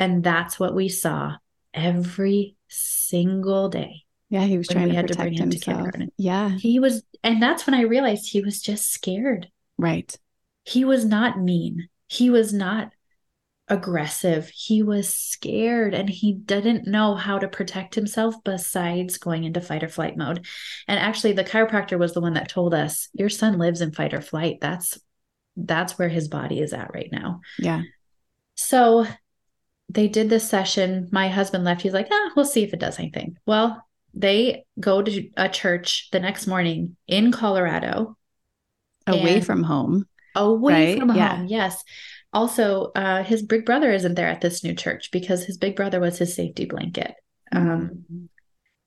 And 0.00 0.24
that's 0.24 0.58
what 0.58 0.74
we 0.74 0.88
saw 0.88 1.36
every 1.72 2.56
single 2.68 3.68
day. 3.68 4.02
Yeah, 4.30 4.44
he 4.44 4.58
was 4.58 4.66
trying 4.66 4.88
to, 4.88 4.94
had 4.94 5.08
to 5.08 5.14
bring 5.14 5.34
him 5.34 5.50
himself. 5.50 5.60
to 5.60 5.64
kindergarten. 5.64 6.12
Yeah. 6.16 6.48
He 6.48 6.80
was, 6.80 7.04
and 7.22 7.40
that's 7.40 7.66
when 7.66 7.74
I 7.74 7.82
realized 7.82 8.28
he 8.28 8.40
was 8.40 8.60
just 8.60 8.90
scared. 8.90 9.48
Right. 9.82 10.16
He 10.64 10.84
was 10.84 11.04
not 11.04 11.40
mean. 11.40 11.88
He 12.06 12.30
was 12.30 12.52
not 12.52 12.92
aggressive. 13.68 14.50
He 14.54 14.82
was 14.82 15.08
scared 15.08 15.94
and 15.94 16.08
he 16.08 16.34
didn't 16.34 16.86
know 16.86 17.14
how 17.14 17.38
to 17.38 17.48
protect 17.48 17.94
himself 17.94 18.34
besides 18.44 19.18
going 19.18 19.44
into 19.44 19.60
fight 19.60 19.82
or 19.82 19.88
flight 19.88 20.16
mode. 20.16 20.46
And 20.86 20.98
actually 20.98 21.32
the 21.32 21.44
chiropractor 21.44 21.98
was 21.98 22.12
the 22.12 22.20
one 22.20 22.34
that 22.34 22.48
told 22.48 22.74
us 22.74 23.08
your 23.12 23.28
son 23.28 23.58
lives 23.58 23.80
in 23.80 23.92
fight 23.92 24.14
or 24.14 24.20
flight. 24.20 24.58
That's 24.60 24.98
that's 25.56 25.98
where 25.98 26.08
his 26.08 26.28
body 26.28 26.60
is 26.60 26.72
at 26.72 26.92
right 26.94 27.10
now. 27.12 27.40
Yeah. 27.58 27.82
So 28.54 29.06
they 29.88 30.08
did 30.08 30.30
this 30.30 30.48
session. 30.48 31.08
My 31.12 31.28
husband 31.28 31.64
left. 31.64 31.82
He's 31.82 31.92
like, 31.92 32.08
ah, 32.10 32.30
we'll 32.34 32.44
see 32.44 32.62
if 32.62 32.72
it 32.72 32.80
does 32.80 32.98
anything. 32.98 33.36
Well, 33.46 33.84
they 34.14 34.64
go 34.78 35.02
to 35.02 35.30
a 35.36 35.48
church 35.48 36.08
the 36.10 36.20
next 36.20 36.46
morning 36.46 36.96
in 37.06 37.32
Colorado. 37.32 38.16
Away 39.06 39.40
from 39.40 39.62
home. 39.62 40.06
Away 40.34 40.72
right? 40.72 40.98
from 40.98 41.14
yeah. 41.14 41.36
home. 41.36 41.46
Yes. 41.46 41.82
Also, 42.32 42.92
uh, 42.94 43.22
his 43.22 43.42
big 43.42 43.66
brother 43.66 43.92
isn't 43.92 44.14
there 44.14 44.28
at 44.28 44.40
this 44.40 44.64
new 44.64 44.74
church 44.74 45.10
because 45.10 45.44
his 45.44 45.58
big 45.58 45.76
brother 45.76 46.00
was 46.00 46.18
his 46.18 46.34
safety 46.34 46.64
blanket. 46.64 47.14
Um, 47.52 47.66
mm-hmm. 47.66 48.24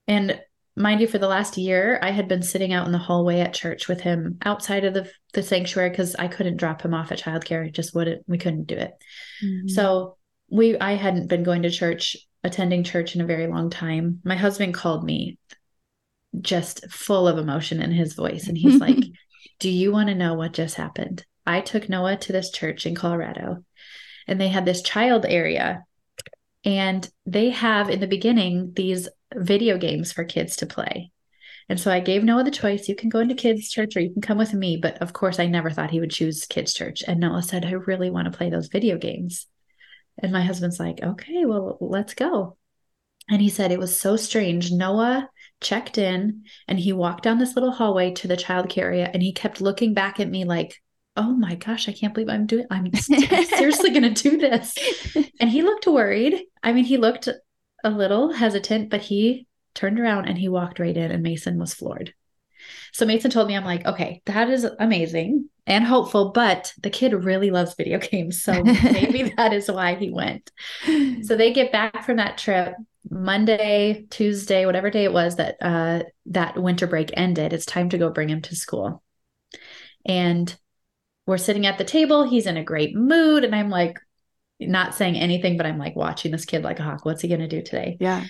and 0.07 0.41
mind 0.75 1.01
you, 1.01 1.07
for 1.07 1.19
the 1.19 1.27
last 1.27 1.57
year, 1.57 1.99
I 2.01 2.09
had 2.09 2.27
been 2.27 2.41
sitting 2.41 2.73
out 2.73 2.87
in 2.87 2.91
the 2.91 2.97
hallway 2.97 3.41
at 3.41 3.53
church 3.53 3.87
with 3.87 4.01
him 4.01 4.39
outside 4.43 4.83
of 4.83 4.95
the, 4.95 5.11
the 5.33 5.43
sanctuary 5.43 5.91
because 5.91 6.15
I 6.15 6.27
couldn't 6.27 6.57
drop 6.57 6.81
him 6.81 6.95
off 6.95 7.11
at 7.11 7.19
childcare. 7.19 7.71
Just 7.71 7.93
wouldn't, 7.93 8.23
we 8.27 8.39
couldn't 8.39 8.65
do 8.65 8.75
it. 8.75 8.93
Mm-hmm. 9.43 9.67
So 9.67 10.17
we, 10.49 10.77
I 10.79 10.93
hadn't 10.93 11.27
been 11.27 11.43
going 11.43 11.61
to 11.63 11.69
church, 11.69 12.17
attending 12.43 12.83
church 12.83 13.13
in 13.13 13.21
a 13.21 13.25
very 13.25 13.45
long 13.45 13.69
time. 13.69 14.21
My 14.23 14.35
husband 14.35 14.73
called 14.73 15.03
me 15.03 15.37
just 16.41 16.89
full 16.91 17.27
of 17.27 17.37
emotion 17.37 17.81
in 17.81 17.91
his 17.91 18.13
voice. 18.13 18.47
And 18.47 18.57
he's 18.57 18.79
like, 18.79 18.97
Do 19.59 19.69
you 19.69 19.91
want 19.91 20.09
to 20.09 20.15
know 20.15 20.33
what 20.33 20.53
just 20.53 20.75
happened? 20.75 21.25
I 21.45 21.61
took 21.61 21.87
Noah 21.87 22.17
to 22.17 22.31
this 22.31 22.51
church 22.51 22.85
in 22.85 22.95
Colorado 22.95 23.63
and 24.27 24.39
they 24.39 24.47
had 24.47 24.65
this 24.65 24.81
child 24.81 25.25
area. 25.25 25.83
And 26.63 27.07
they 27.25 27.51
have 27.51 27.89
in 27.89 27.99
the 27.99 28.07
beginning 28.07 28.73
these 28.75 29.07
video 29.33 29.77
games 29.77 30.11
for 30.11 30.23
kids 30.23 30.57
to 30.57 30.65
play. 30.65 31.11
And 31.69 31.79
so 31.79 31.91
I 31.91 31.99
gave 31.99 32.23
Noah 32.23 32.43
the 32.43 32.51
choice 32.51 32.87
you 32.87 32.95
can 32.95 33.09
go 33.09 33.19
into 33.19 33.35
kids' 33.35 33.69
church 33.69 33.95
or 33.95 33.99
you 33.99 34.11
can 34.11 34.21
come 34.21 34.37
with 34.37 34.53
me. 34.53 34.77
But 34.77 35.01
of 35.01 35.13
course, 35.13 35.39
I 35.39 35.47
never 35.47 35.69
thought 35.69 35.91
he 35.91 35.99
would 35.99 36.11
choose 36.11 36.45
kids' 36.45 36.73
church. 36.73 37.03
And 37.07 37.19
Noah 37.19 37.43
said, 37.43 37.65
I 37.65 37.71
really 37.71 38.09
want 38.09 38.31
to 38.31 38.37
play 38.37 38.49
those 38.49 38.67
video 38.67 38.97
games. 38.97 39.47
And 40.17 40.31
my 40.31 40.41
husband's 40.41 40.79
like, 40.79 41.01
okay, 41.01 41.45
well, 41.45 41.77
let's 41.81 42.13
go. 42.13 42.57
And 43.29 43.41
he 43.41 43.49
said 43.49 43.71
it 43.71 43.79
was 43.79 43.99
so 43.99 44.15
strange. 44.15 44.71
Noah 44.71 45.29
checked 45.65 45.97
in 45.97 46.43
and 46.67 46.79
he 46.79 46.93
walked 46.93 47.23
down 47.23 47.39
this 47.39 47.55
little 47.55 47.71
hallway 47.71 48.11
to 48.11 48.27
the 48.27 48.37
childcare 48.37 48.83
area 48.83 49.09
and 49.11 49.21
he 49.21 49.33
kept 49.33 49.61
looking 49.61 49.93
back 49.93 50.19
at 50.19 50.29
me 50.29 50.45
like, 50.45 50.81
oh 51.17 51.33
my 51.33 51.55
gosh, 51.55 51.89
I 51.89 51.93
can't 51.93 52.13
believe 52.13 52.29
I'm 52.29 52.45
doing, 52.45 52.67
I'm 52.69 52.93
seriously 52.93 53.89
going 53.89 54.13
to 54.13 54.29
do 54.29 54.37
this. 54.37 54.75
And 55.39 55.49
he 55.49 55.63
looked 55.63 55.87
worried. 55.87 56.41
I 56.61 56.73
mean, 56.73 56.85
he 56.85 56.97
looked 56.97 57.27
a 57.83 57.89
little 57.89 58.31
hesitant, 58.31 58.89
but 58.89 59.01
he 59.01 59.47
turned 59.73 59.99
around 59.99 60.27
and 60.27 60.37
he 60.37 60.49
walked 60.49 60.79
right 60.79 60.95
in 60.95 61.11
and 61.11 61.23
Mason 61.23 61.57
was 61.57 61.73
floored. 61.73 62.13
So 62.93 63.05
Mason 63.05 63.31
told 63.31 63.47
me, 63.47 63.55
I'm 63.55 63.65
like, 63.65 63.85
okay, 63.85 64.21
that 64.25 64.49
is 64.49 64.65
amazing 64.79 65.49
and 65.67 65.83
hopeful, 65.83 66.31
but 66.31 66.73
the 66.81 66.89
kid 66.89 67.13
really 67.13 67.49
loves 67.49 67.75
video 67.75 67.97
games. 67.99 68.43
So 68.43 68.63
maybe 68.63 69.33
that 69.37 69.53
is 69.53 69.69
why 69.69 69.95
he 69.95 70.11
went. 70.11 70.51
So 71.23 71.35
they 71.35 71.53
get 71.53 71.71
back 71.71 72.05
from 72.05 72.17
that 72.17 72.37
trip 72.37 72.75
Monday, 73.09 74.07
Tuesday, 74.09 74.65
whatever 74.65 74.89
day 74.89 75.03
it 75.03 75.13
was 75.13 75.35
that 75.35 75.57
uh, 75.61 76.03
that 76.27 76.61
winter 76.61 76.87
break 76.87 77.11
ended. 77.13 77.53
It's 77.53 77.65
time 77.65 77.89
to 77.89 77.97
go 77.97 78.09
bring 78.09 78.29
him 78.29 78.41
to 78.43 78.55
school. 78.55 79.03
And 80.05 80.55
we're 81.25 81.37
sitting 81.37 81.65
at 81.65 81.77
the 81.77 81.83
table. 81.83 82.23
He's 82.23 82.45
in 82.45 82.57
a 82.57 82.63
great 82.63 82.95
mood. 82.95 83.43
And 83.43 83.55
I'm 83.55 83.69
like, 83.69 83.99
not 84.59 84.95
saying 84.95 85.17
anything, 85.17 85.57
but 85.57 85.65
I'm 85.65 85.77
like 85.77 85.95
watching 85.95 86.31
this 86.31 86.45
kid 86.45 86.63
like 86.63 86.79
a 86.79 86.83
hawk. 86.83 87.05
What's 87.05 87.21
he 87.21 87.27
going 87.27 87.41
to 87.41 87.47
do 87.47 87.61
today? 87.61 87.97
Yeah. 87.99 88.23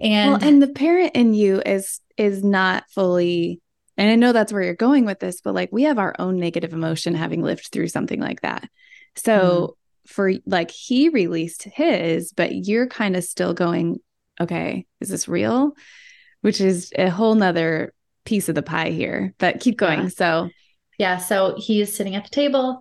And 0.00 0.32
well, 0.32 0.44
and 0.44 0.62
the 0.62 0.68
parent 0.68 1.12
in 1.14 1.34
you 1.34 1.62
is 1.64 2.00
is 2.16 2.42
not 2.42 2.84
fully 2.90 3.60
and 3.96 4.08
I 4.08 4.14
know 4.14 4.32
that's 4.32 4.52
where 4.52 4.62
you're 4.62 4.74
going 4.74 5.04
with 5.04 5.18
this, 5.18 5.40
but 5.40 5.54
like 5.54 5.70
we 5.72 5.82
have 5.82 5.98
our 5.98 6.14
own 6.20 6.38
negative 6.38 6.72
emotion 6.72 7.14
having 7.14 7.42
lived 7.42 7.68
through 7.72 7.88
something 7.88 8.20
like 8.20 8.42
that. 8.42 8.68
So 9.16 9.38
mm 9.38 9.74
for 10.08 10.32
like 10.46 10.70
he 10.70 11.10
released 11.10 11.64
his, 11.64 12.32
but 12.32 12.54
you're 12.54 12.88
kind 12.88 13.14
of 13.14 13.24
still 13.24 13.52
going, 13.52 13.98
okay, 14.40 14.86
is 15.00 15.10
this 15.10 15.28
real? 15.28 15.72
Which 16.40 16.60
is 16.60 16.92
a 16.96 17.10
whole 17.10 17.34
nother 17.34 17.92
piece 18.24 18.48
of 18.48 18.54
the 18.54 18.62
pie 18.62 18.90
here. 18.90 19.34
But 19.38 19.60
keep 19.60 19.76
going. 19.76 20.04
Yeah. 20.04 20.08
So 20.08 20.50
yeah. 20.98 21.16
So 21.18 21.56
he's 21.58 21.94
sitting 21.94 22.14
at 22.14 22.24
the 22.24 22.30
table. 22.30 22.80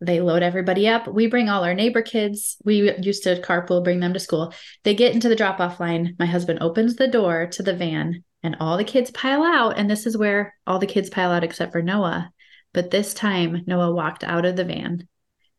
They 0.00 0.20
load 0.20 0.44
everybody 0.44 0.86
up. 0.86 1.08
We 1.08 1.26
bring 1.26 1.48
all 1.48 1.64
our 1.64 1.74
neighbor 1.74 2.02
kids. 2.02 2.56
We 2.64 2.92
used 3.02 3.24
to 3.24 3.40
carpool, 3.42 3.82
bring 3.82 3.98
them 3.98 4.12
to 4.12 4.20
school. 4.20 4.54
They 4.84 4.94
get 4.94 5.12
into 5.12 5.28
the 5.28 5.34
drop 5.34 5.58
off 5.58 5.80
line. 5.80 6.14
My 6.20 6.26
husband 6.26 6.60
opens 6.62 6.94
the 6.94 7.08
door 7.08 7.48
to 7.48 7.62
the 7.64 7.74
van 7.74 8.22
and 8.44 8.56
all 8.60 8.76
the 8.76 8.84
kids 8.84 9.10
pile 9.10 9.42
out. 9.42 9.76
And 9.76 9.90
this 9.90 10.06
is 10.06 10.16
where 10.16 10.54
all 10.66 10.78
the 10.78 10.86
kids 10.86 11.10
pile 11.10 11.32
out 11.32 11.42
except 11.42 11.72
for 11.72 11.82
Noah. 11.82 12.30
But 12.72 12.92
this 12.92 13.12
time, 13.12 13.64
Noah 13.66 13.92
walked 13.92 14.22
out 14.22 14.44
of 14.44 14.54
the 14.54 14.64
van 14.64 15.08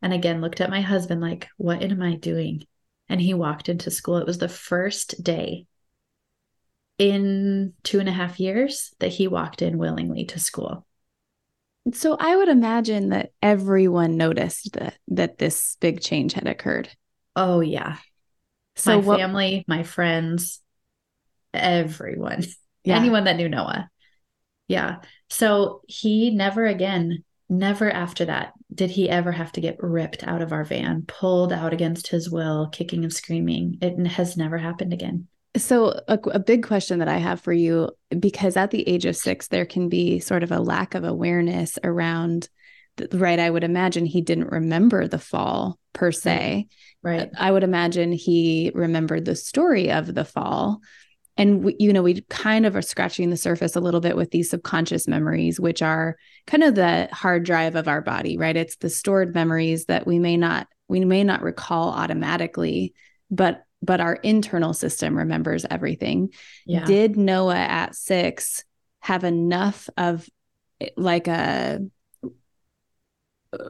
and 0.02 0.12
again 0.12 0.40
looked 0.40 0.60
at 0.60 0.70
my 0.70 0.80
husband 0.80 1.20
like, 1.20 1.48
What 1.56 1.82
am 1.82 2.02
I 2.02 2.16
doing? 2.16 2.66
And 3.08 3.20
he 3.20 3.34
walked 3.34 3.68
into 3.68 3.90
school. 3.90 4.18
It 4.18 4.26
was 4.26 4.38
the 4.38 4.48
first 4.48 5.22
day 5.22 5.66
in 6.98 7.72
two 7.82 7.98
and 7.98 8.08
a 8.08 8.12
half 8.12 8.38
years 8.38 8.94
that 8.98 9.08
he 9.08 9.26
walked 9.26 9.62
in 9.62 9.78
willingly 9.78 10.26
to 10.26 10.38
school. 10.38 10.86
So 11.94 12.16
I 12.20 12.36
would 12.36 12.48
imagine 12.48 13.08
that 13.08 13.32
everyone 13.42 14.16
noticed 14.16 14.74
that 14.74 14.98
that 15.08 15.38
this 15.38 15.76
big 15.80 16.00
change 16.00 16.34
had 16.34 16.46
occurred. 16.46 16.90
Oh 17.34 17.60
yeah. 17.60 17.96
So 18.76 18.92
my 18.92 18.96
what, 18.98 19.18
family, 19.18 19.64
my 19.66 19.82
friends, 19.82 20.60
everyone. 21.52 22.44
Yeah. 22.82 22.96
Anyone 22.96 23.24
that 23.24 23.36
knew 23.36 23.48
Noah. 23.48 23.90
Yeah. 24.68 25.00
So 25.28 25.82
he 25.86 26.30
never 26.30 26.64
again, 26.64 27.24
never 27.50 27.90
after 27.90 28.24
that 28.24 28.52
did 28.72 28.90
he 28.90 29.10
ever 29.10 29.32
have 29.32 29.52
to 29.52 29.60
get 29.60 29.82
ripped 29.82 30.26
out 30.26 30.40
of 30.40 30.52
our 30.52 30.64
van, 30.64 31.02
pulled 31.06 31.52
out 31.52 31.72
against 31.72 32.08
his 32.08 32.30
will, 32.30 32.68
kicking 32.68 33.02
and 33.02 33.12
screaming. 33.12 33.78
It 33.82 34.06
has 34.06 34.36
never 34.36 34.56
happened 34.56 34.92
again. 34.92 35.26
So, 35.56 36.00
a, 36.06 36.16
a, 36.28 36.38
big 36.38 36.64
question 36.64 37.00
that 37.00 37.08
I 37.08 37.18
have 37.18 37.40
for 37.40 37.52
you, 37.52 37.90
because 38.18 38.56
at 38.56 38.70
the 38.70 38.88
age 38.88 39.04
of 39.04 39.16
six, 39.16 39.48
there 39.48 39.66
can 39.66 39.88
be 39.88 40.20
sort 40.20 40.44
of 40.44 40.52
a 40.52 40.60
lack 40.60 40.94
of 40.94 41.02
awareness 41.02 41.76
around, 41.82 42.48
right? 43.12 43.40
I 43.40 43.50
would 43.50 43.64
imagine 43.64 44.06
he 44.06 44.20
didn't 44.20 44.52
remember 44.52 45.08
the 45.08 45.18
fall 45.18 45.76
per 45.92 46.12
se. 46.12 46.68
Right. 47.02 47.30
I 47.36 47.50
would 47.50 47.64
imagine 47.64 48.12
he 48.12 48.70
remembered 48.74 49.24
the 49.24 49.34
story 49.34 49.90
of 49.90 50.14
the 50.14 50.24
fall. 50.24 50.80
And, 51.36 51.64
we, 51.64 51.76
you 51.78 51.92
know, 51.92 52.02
we 52.02 52.20
kind 52.22 52.66
of 52.66 52.76
are 52.76 52.82
scratching 52.82 53.30
the 53.30 53.36
surface 53.36 53.76
a 53.76 53.80
little 53.80 54.00
bit 54.00 54.16
with 54.16 54.30
these 54.30 54.50
subconscious 54.50 55.08
memories, 55.08 55.58
which 55.58 55.80
are 55.80 56.16
kind 56.46 56.62
of 56.62 56.74
the 56.74 57.08
hard 57.12 57.44
drive 57.44 57.76
of 57.76 57.88
our 57.88 58.02
body, 58.02 58.36
right? 58.36 58.56
It's 58.56 58.76
the 58.76 58.90
stored 58.90 59.34
memories 59.34 59.86
that 59.86 60.06
we 60.06 60.18
may 60.18 60.36
not, 60.36 60.66
we 60.88 61.04
may 61.04 61.24
not 61.24 61.42
recall 61.42 61.90
automatically, 61.90 62.94
but 63.30 63.64
but 63.82 64.00
our 64.00 64.14
internal 64.14 64.74
system 64.74 65.16
remembers 65.16 65.64
everything. 65.70 66.34
Yeah. 66.66 66.84
Did 66.84 67.16
Noah 67.16 67.56
at 67.56 67.94
six 67.94 68.64
have 69.00 69.24
enough 69.24 69.88
of 69.96 70.28
like 70.96 71.28
a 71.28 71.80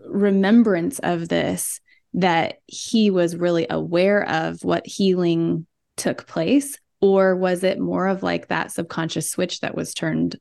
remembrance 0.07 0.99
of 0.99 1.29
this 1.29 1.81
that 2.14 2.59
he 2.66 3.11
was 3.11 3.37
really 3.37 3.66
aware 3.70 4.29
of 4.29 4.64
what 4.64 4.87
healing 4.87 5.66
took 5.96 6.27
place? 6.27 6.77
Or 7.01 7.35
was 7.35 7.65
it 7.65 7.79
more 7.79 8.07
of 8.07 8.23
like 8.23 8.49
that 8.49 8.73
subconscious 8.73 9.31
switch 9.31 9.61
that 9.61 9.75
was 9.75 9.95
turned 9.95 10.37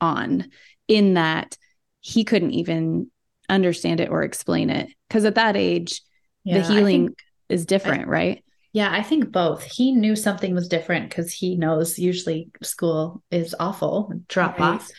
on 0.00 0.50
in 0.86 1.14
that 1.14 1.56
he 2.00 2.24
couldn't 2.24 2.52
even 2.52 3.10
understand 3.48 4.00
it 4.00 4.10
or 4.10 4.22
explain 4.22 4.70
it? 4.70 4.90
Because 5.08 5.24
at 5.24 5.36
that 5.36 5.56
age, 5.56 6.02
yeah, 6.44 6.58
the 6.58 6.72
healing 6.72 7.06
think, 7.08 7.18
is 7.48 7.66
different, 7.66 8.06
I, 8.06 8.10
right? 8.10 8.44
Yeah, 8.72 8.90
I 8.92 9.02
think 9.02 9.32
both. 9.32 9.62
He 9.62 9.92
knew 9.92 10.16
something 10.16 10.54
was 10.54 10.68
different 10.68 11.08
because 11.08 11.32
he 11.32 11.56
knows 11.56 11.98
usually 11.98 12.50
school 12.62 13.22
is 13.30 13.54
awful, 13.58 14.12
drop 14.28 14.58
right. 14.58 14.74
off. 14.74 14.90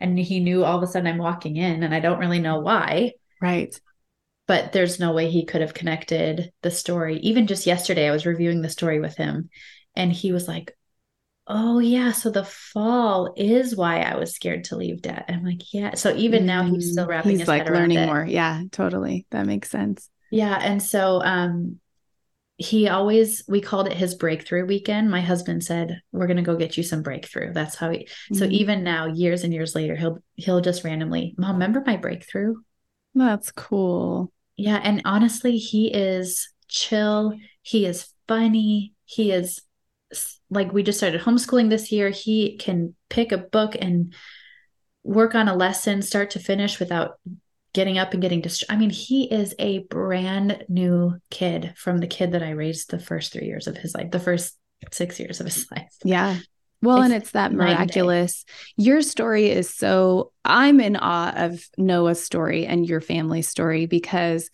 And 0.00 0.18
he 0.18 0.40
knew 0.40 0.64
all 0.64 0.78
of 0.78 0.82
a 0.82 0.86
sudden 0.86 1.06
I'm 1.06 1.18
walking 1.18 1.56
in 1.56 1.82
and 1.82 1.94
I 1.94 2.00
don't 2.00 2.20
really 2.20 2.40
know 2.40 2.60
why. 2.60 3.12
Right. 3.40 3.78
But 4.46 4.72
there's 4.72 4.98
no 4.98 5.12
way 5.12 5.30
he 5.30 5.44
could 5.44 5.60
have 5.60 5.74
connected 5.74 6.52
the 6.62 6.70
story. 6.70 7.18
Even 7.18 7.46
just 7.46 7.66
yesterday, 7.66 8.08
I 8.08 8.12
was 8.12 8.24
reviewing 8.24 8.62
the 8.62 8.70
story 8.70 8.98
with 8.98 9.16
him 9.16 9.50
and 9.98 10.12
he 10.12 10.32
was 10.32 10.48
like, 10.48 10.74
Oh, 11.50 11.78
yeah. 11.78 12.12
So 12.12 12.30
the 12.30 12.44
fall 12.44 13.32
is 13.34 13.74
why 13.74 14.00
I 14.00 14.16
was 14.16 14.34
scared 14.34 14.64
to 14.64 14.76
leave 14.76 15.00
debt. 15.00 15.24
I'm 15.28 15.44
like, 15.44 15.72
Yeah. 15.72 15.94
So 15.94 16.14
even 16.14 16.40
mm-hmm. 16.40 16.46
now 16.46 16.62
he's 16.64 16.92
still 16.92 17.06
mm, 17.06 17.08
wrapping 17.08 17.30
he's 17.32 17.40
his 17.40 17.48
like 17.48 17.68
learning 17.68 18.06
more. 18.06 18.24
Yeah, 18.24 18.62
totally. 18.70 19.26
That 19.30 19.46
makes 19.46 19.70
sense. 19.70 20.08
Yeah. 20.30 20.58
And 20.60 20.82
so 20.82 21.22
um 21.22 21.80
he 22.60 22.88
always 22.88 23.44
we 23.46 23.60
called 23.60 23.86
it 23.86 23.92
his 23.92 24.16
breakthrough 24.16 24.66
weekend 24.66 25.08
my 25.08 25.20
husband 25.20 25.62
said 25.62 26.00
we're 26.10 26.26
going 26.26 26.38
to 26.38 26.42
go 26.42 26.56
get 26.56 26.76
you 26.76 26.82
some 26.82 27.02
breakthrough 27.04 27.52
that's 27.52 27.76
how 27.76 27.88
he 27.88 27.98
mm-hmm. 27.98 28.34
so 28.34 28.46
even 28.46 28.82
now 28.82 29.06
years 29.06 29.44
and 29.44 29.54
years 29.54 29.76
later 29.76 29.94
he'll 29.94 30.18
he'll 30.34 30.60
just 30.60 30.82
randomly 30.82 31.36
mom 31.38 31.52
remember 31.52 31.84
my 31.86 31.96
breakthrough 31.96 32.56
that's 33.14 33.52
cool 33.52 34.32
yeah 34.56 34.80
and 34.82 35.02
honestly 35.04 35.56
he 35.56 35.86
is 35.86 36.48
chill. 36.68 37.34
He 37.62 37.86
is 37.86 38.08
funny. 38.28 38.94
He 39.04 39.32
is 39.32 39.60
like 40.50 40.72
we 40.72 40.82
just 40.82 40.98
started 40.98 41.20
homeschooling 41.20 41.70
this 41.70 41.92
year. 41.92 42.10
He 42.10 42.56
can 42.56 42.94
pick 43.08 43.32
a 43.32 43.38
book 43.38 43.76
and 43.78 44.14
work 45.02 45.34
on 45.34 45.48
a 45.48 45.56
lesson 45.56 46.02
start 46.02 46.30
to 46.30 46.38
finish 46.38 46.78
without 46.78 47.18
getting 47.74 47.98
up 47.98 48.12
and 48.12 48.22
getting 48.22 48.40
distracted. 48.40 48.74
I 48.74 48.78
mean, 48.78 48.90
he 48.90 49.24
is 49.24 49.54
a 49.58 49.80
brand 49.80 50.64
new 50.68 51.18
kid 51.30 51.74
from 51.76 51.98
the 51.98 52.06
kid 52.06 52.32
that 52.32 52.42
I 52.42 52.50
raised 52.50 52.90
the 52.90 52.98
first 52.98 53.32
three 53.32 53.46
years 53.46 53.66
of 53.66 53.76
his 53.76 53.94
life, 53.94 54.10
the 54.10 54.20
first 54.20 54.56
six 54.90 55.20
years 55.20 55.40
of 55.40 55.46
his 55.46 55.66
life. 55.76 55.94
Yeah. 56.04 56.38
Well, 56.80 56.98
it's 56.98 57.04
and 57.06 57.14
it's 57.14 57.30
that 57.32 57.52
miraculous. 57.52 58.44
Your 58.76 59.02
story 59.02 59.50
is 59.50 59.68
so, 59.68 60.32
I'm 60.44 60.80
in 60.80 60.96
awe 60.96 61.32
of 61.34 61.66
Noah's 61.76 62.22
story 62.22 62.66
and 62.66 62.88
your 62.88 63.00
family 63.00 63.42
story 63.42 63.86
because 63.86 64.48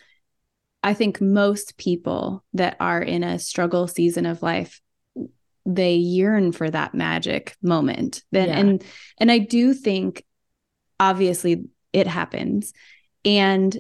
I 0.83 0.95
think 0.95 1.21
most 1.21 1.77
people 1.77 2.43
that 2.55 2.77
are 2.81 3.03
in 3.03 3.23
a 3.25 3.39
struggle 3.39 3.87
season 3.89 4.27
of 4.27 4.43
life 4.43 4.81
they 5.67 5.95
yearn 5.95 6.53
for 6.53 6.71
that 6.71 6.95
magic 6.95 7.57
moment. 7.63 8.23
Then 8.33 8.49
yeah. 8.49 8.59
and 8.59 8.85
and 9.19 9.33
I 9.33 9.39
do 9.39 9.75
think 9.75 10.25
obviously 11.01 11.65
it 11.93 12.07
happens 12.07 12.73
and 13.25 13.79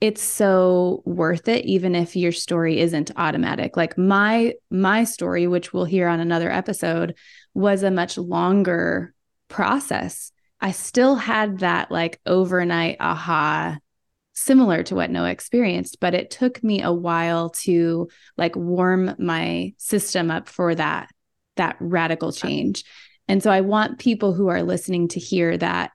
it's 0.00 0.22
so 0.22 1.02
worth 1.04 1.48
it 1.48 1.64
even 1.66 1.94
if 1.94 2.16
your 2.16 2.32
story 2.32 2.80
isn't 2.80 3.10
automatic 3.16 3.76
like 3.76 3.98
my 3.98 4.54
my 4.70 5.04
story 5.04 5.46
which 5.46 5.72
we'll 5.72 5.84
hear 5.84 6.08
on 6.08 6.20
another 6.20 6.50
episode 6.50 7.14
was 7.54 7.82
a 7.82 7.90
much 7.90 8.16
longer 8.16 9.12
process 9.48 10.32
i 10.60 10.70
still 10.70 11.16
had 11.16 11.58
that 11.58 11.90
like 11.90 12.20
overnight 12.26 12.96
aha 13.00 13.76
similar 14.40 14.82
to 14.82 14.94
what 14.94 15.10
noah 15.10 15.30
experienced 15.30 15.98
but 16.00 16.14
it 16.14 16.30
took 16.30 16.62
me 16.62 16.82
a 16.82 16.92
while 16.92 17.50
to 17.50 18.08
like 18.36 18.56
warm 18.56 19.14
my 19.18 19.72
system 19.76 20.30
up 20.30 20.48
for 20.48 20.74
that 20.74 21.08
that 21.56 21.76
radical 21.80 22.32
change 22.32 22.84
and 23.28 23.42
so 23.42 23.50
i 23.50 23.60
want 23.60 23.98
people 23.98 24.32
who 24.32 24.48
are 24.48 24.62
listening 24.62 25.08
to 25.08 25.20
hear 25.20 25.56
that 25.56 25.90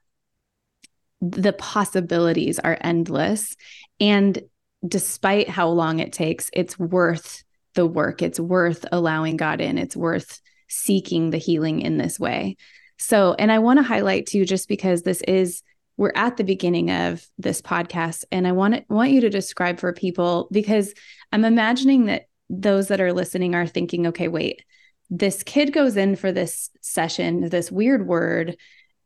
the 1.31 1.53
possibilities 1.53 2.59
are 2.59 2.77
endless. 2.81 3.55
And 3.99 4.41
despite 4.87 5.49
how 5.49 5.69
long 5.69 5.99
it 5.99 6.13
takes, 6.13 6.49
it's 6.53 6.77
worth 6.77 7.43
the 7.73 7.85
work. 7.85 8.21
It's 8.21 8.39
worth 8.39 8.85
allowing 8.91 9.37
God 9.37 9.61
in. 9.61 9.77
It's 9.77 9.95
worth 9.95 10.39
seeking 10.67 11.29
the 11.29 11.37
healing 11.37 11.81
in 11.81 11.97
this 11.97 12.19
way. 12.19 12.57
So, 12.97 13.35
and 13.37 13.51
I 13.51 13.59
want 13.59 13.79
to 13.79 13.83
highlight 13.83 14.27
too, 14.27 14.45
just 14.45 14.67
because 14.67 15.01
this 15.01 15.21
is, 15.27 15.61
we're 15.97 16.11
at 16.15 16.37
the 16.37 16.43
beginning 16.43 16.91
of 16.91 17.25
this 17.37 17.61
podcast, 17.61 18.25
and 18.31 18.47
I 18.47 18.51
want 18.51 18.75
to, 18.75 18.85
want 18.89 19.11
you 19.11 19.21
to 19.21 19.29
describe 19.29 19.79
for 19.79 19.93
people 19.93 20.47
because 20.51 20.93
I'm 21.31 21.45
imagining 21.45 22.05
that 22.05 22.23
those 22.49 22.89
that 22.89 23.01
are 23.01 23.13
listening 23.13 23.55
are 23.55 23.67
thinking, 23.67 24.07
okay, 24.07 24.27
wait, 24.27 24.63
this 25.09 25.43
kid 25.43 25.71
goes 25.73 25.97
in 25.97 26.15
for 26.15 26.31
this 26.31 26.69
session, 26.81 27.49
this 27.49 27.71
weird 27.71 28.07
word 28.07 28.57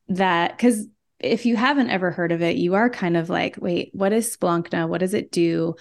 that, 0.07 0.57
because 0.57 0.87
if 1.19 1.45
you 1.45 1.55
haven't 1.55 1.89
ever 1.89 2.11
heard 2.11 2.31
of 2.31 2.41
it, 2.41 2.55
you 2.55 2.75
are 2.75 2.89
kind 2.89 3.17
of 3.17 3.29
like, 3.29 3.57
wait, 3.59 3.91
what 3.93 4.13
is 4.13 4.35
Splankna? 4.35 4.87
What 4.87 4.99
does 4.99 5.13
it 5.13 5.31
do? 5.31 5.75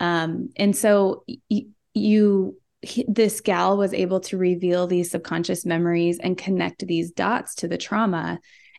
Um, 0.00 0.50
and 0.56 0.76
so 0.76 1.24
y- 1.50 1.66
you, 1.94 2.58
this 3.08 3.40
gal 3.40 3.76
was 3.76 3.94
able 3.94 4.20
to 4.20 4.36
reveal 4.36 4.86
these 4.86 5.10
subconscious 5.10 5.64
memories 5.64 6.18
and 6.18 6.36
connect 6.36 6.86
these 6.86 7.10
dots 7.12 7.54
to 7.56 7.68
the 7.68 7.78
trauma. 7.78 8.38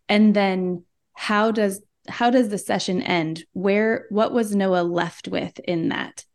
And 0.09 0.35
then 0.35 0.83
how 1.13 1.51
does 1.51 1.81
how 2.07 2.29
does 2.29 2.49
the 2.49 2.57
session 2.57 3.01
end? 3.01 3.43
Where 3.53 4.05
what 4.09 4.33
was 4.33 4.55
Noah 4.55 4.83
left 4.83 5.27
with 5.27 5.57
in 5.59 5.89
that? 5.89 6.25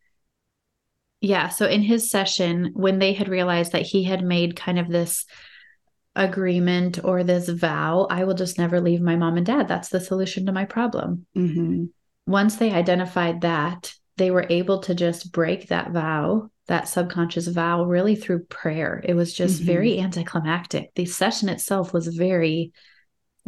Yeah. 1.21 1.49
So 1.49 1.67
in 1.67 1.83
his 1.83 2.11
session, 2.11 2.71
when 2.75 2.99
they 2.99 3.13
had 3.13 3.29
realized 3.29 3.73
that 3.73 3.83
he 3.83 4.05
had 4.05 4.23
made 4.23 4.57
kind 4.57 4.79
of 4.79 4.89
this 4.89 5.27
agreement 6.15 7.05
or 7.05 7.23
this 7.23 7.49
vow 7.49 8.07
I 8.11 8.25
will 8.25 8.35
just 8.35 8.59
never 8.59 8.81
leave 8.81 9.01
my 9.01 9.17
mom 9.17 9.37
and 9.37 9.47
dad. 9.47 9.69
That's 9.69 9.89
the 9.89 10.01
solution 10.01 10.47
to 10.47 10.53
my 10.53 10.65
problem. 10.65 11.27
Mm-hmm. 11.37 11.85
Once 12.27 12.57
they 12.57 12.73
identified 12.73 13.43
that, 13.43 13.95
they 14.17 14.31
were 14.31 14.47
able 14.51 14.81
to 14.81 14.95
just 14.95 15.33
break 15.33 15.69
that 15.69 15.93
vow, 15.93 16.51
that 16.67 16.89
subconscious 16.89 17.47
vow, 17.47 17.85
really 17.85 18.17
through 18.17 18.45
prayer. 18.45 19.01
It 19.05 19.15
was 19.15 19.33
just 19.33 19.59
mm-hmm. 19.59 19.67
very 19.67 20.01
anticlimactic. 20.01 20.93
The 20.95 21.07
session 21.07 21.49
itself 21.49 21.93
was 21.93 22.09
very 22.09 22.73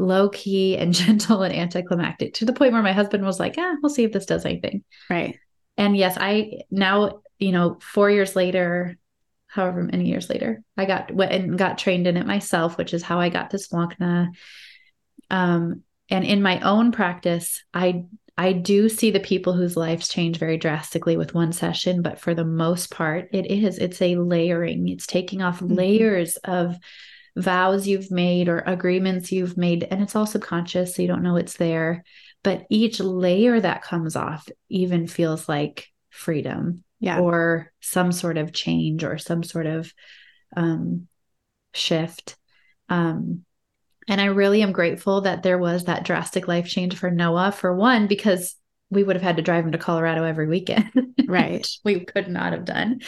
low 0.01 0.29
key 0.29 0.77
and 0.77 0.95
gentle 0.95 1.43
and 1.43 1.55
anticlimactic 1.55 2.35
to 2.35 2.45
the 2.45 2.53
point 2.53 2.73
where 2.73 2.83
my 2.83 2.93
husband 2.93 3.25
was 3.25 3.39
like, 3.39 3.55
"Ah, 3.59 3.77
we'll 3.83 3.91
see 3.91 4.05
if 4.05 4.13
this 4.13 4.27
does 4.27 4.45
anything." 4.45 4.85
Right. 5.09 5.39
And 5.77 5.97
yes, 5.97 6.17
I 6.21 6.63
now, 6.71 7.23
you 7.39 7.53
know, 7.53 7.79
4 7.81 8.11
years 8.11 8.37
later, 8.37 8.99
however 9.47 9.83
many 9.83 10.07
years 10.07 10.29
later, 10.29 10.63
I 10.77 10.85
got 10.85 11.13
went 11.13 11.33
and 11.33 11.59
got 11.59 11.79
trained 11.79 12.07
in 12.07 12.17
it 12.17 12.27
myself, 12.27 12.79
which 12.79 12.95
is 12.95 13.03
how 13.03 13.21
I 13.21 13.29
got 13.29 13.51
to 13.51 13.57
Splankna. 13.57 14.29
Um, 15.31 15.83
and 16.09 16.25
in 16.25 16.43
my 16.43 16.61
own 16.61 16.93
practice, 16.93 17.63
I 17.73 18.05
I 18.37 18.53
do 18.53 18.89
see 18.89 19.11
the 19.11 19.21
people 19.21 19.53
whose 19.53 19.77
lives 19.77 20.09
change 20.09 20.39
very 20.39 20.57
drastically 20.57 21.17
with 21.17 21.35
one 21.35 21.53
session, 21.53 22.01
but 22.01 22.19
for 22.19 22.35
the 22.35 22.45
most 22.45 22.91
part, 22.91 23.29
it 23.33 23.47
is 23.51 23.79
it's 23.79 24.01
a 24.01 24.17
layering. 24.17 24.89
It's 24.89 25.07
taking 25.07 25.43
off 25.43 25.61
mm-hmm. 25.61 25.75
layers 25.75 26.37
of 26.37 26.77
vows 27.37 27.87
you've 27.87 28.11
made 28.11 28.49
or 28.49 28.59
agreements 28.61 29.33
you've 29.33 29.57
made, 29.57 29.87
and 29.90 30.03
it's 30.03 30.16
all 30.16 30.27
subconscious, 30.27 30.95
so 30.95 31.03
you 31.03 31.09
don't 31.09 31.23
know 31.23 31.37
it's 31.37 31.57
there. 31.57 32.05
But 32.43 32.64
each 32.71 33.01
layer 33.01 33.61
that 33.61 33.83
comes 33.83 34.16
off 34.16 34.49
even 34.69 35.07
feels 35.07 35.49
like 35.49 35.88
freedom 36.11 36.85
yeah. 37.01 37.19
or 37.19 37.73
some 37.81 38.12
sort 38.12 38.38
of 38.38 38.53
change 38.53 39.05
or 39.05 39.19
some 39.19 39.43
sort 39.43 39.66
of 39.66 39.93
um, 40.57 41.09
shift. 41.75 42.37
Um, 42.88 43.45
and 44.09 44.21
I 44.21 44.27
really 44.27 44.62
am 44.62 44.73
grateful 44.73 45.23
that 45.23 45.43
there 45.43 45.59
was 45.59 45.85
that 45.85 46.05
drastic 46.05 46.49
life 46.49 46.66
change 46.66 46.97
for 46.97 47.11
Noah, 47.11 47.53
for 47.53 47.75
one, 47.75 48.07
because 48.07 48.57
we 48.90 49.03
would 49.05 49.16
have 49.16 49.23
had 49.23 49.37
to 49.37 49.43
drive 49.43 49.64
him 49.64 49.73
to 49.73 49.79
Colorado 49.79 50.25
every 50.25 50.47
weekend. 50.47 50.90
Right. 51.31 51.64
we 51.85 52.01
could 52.01 52.27
not 52.27 52.53
have 52.53 52.64
done. 52.64 53.03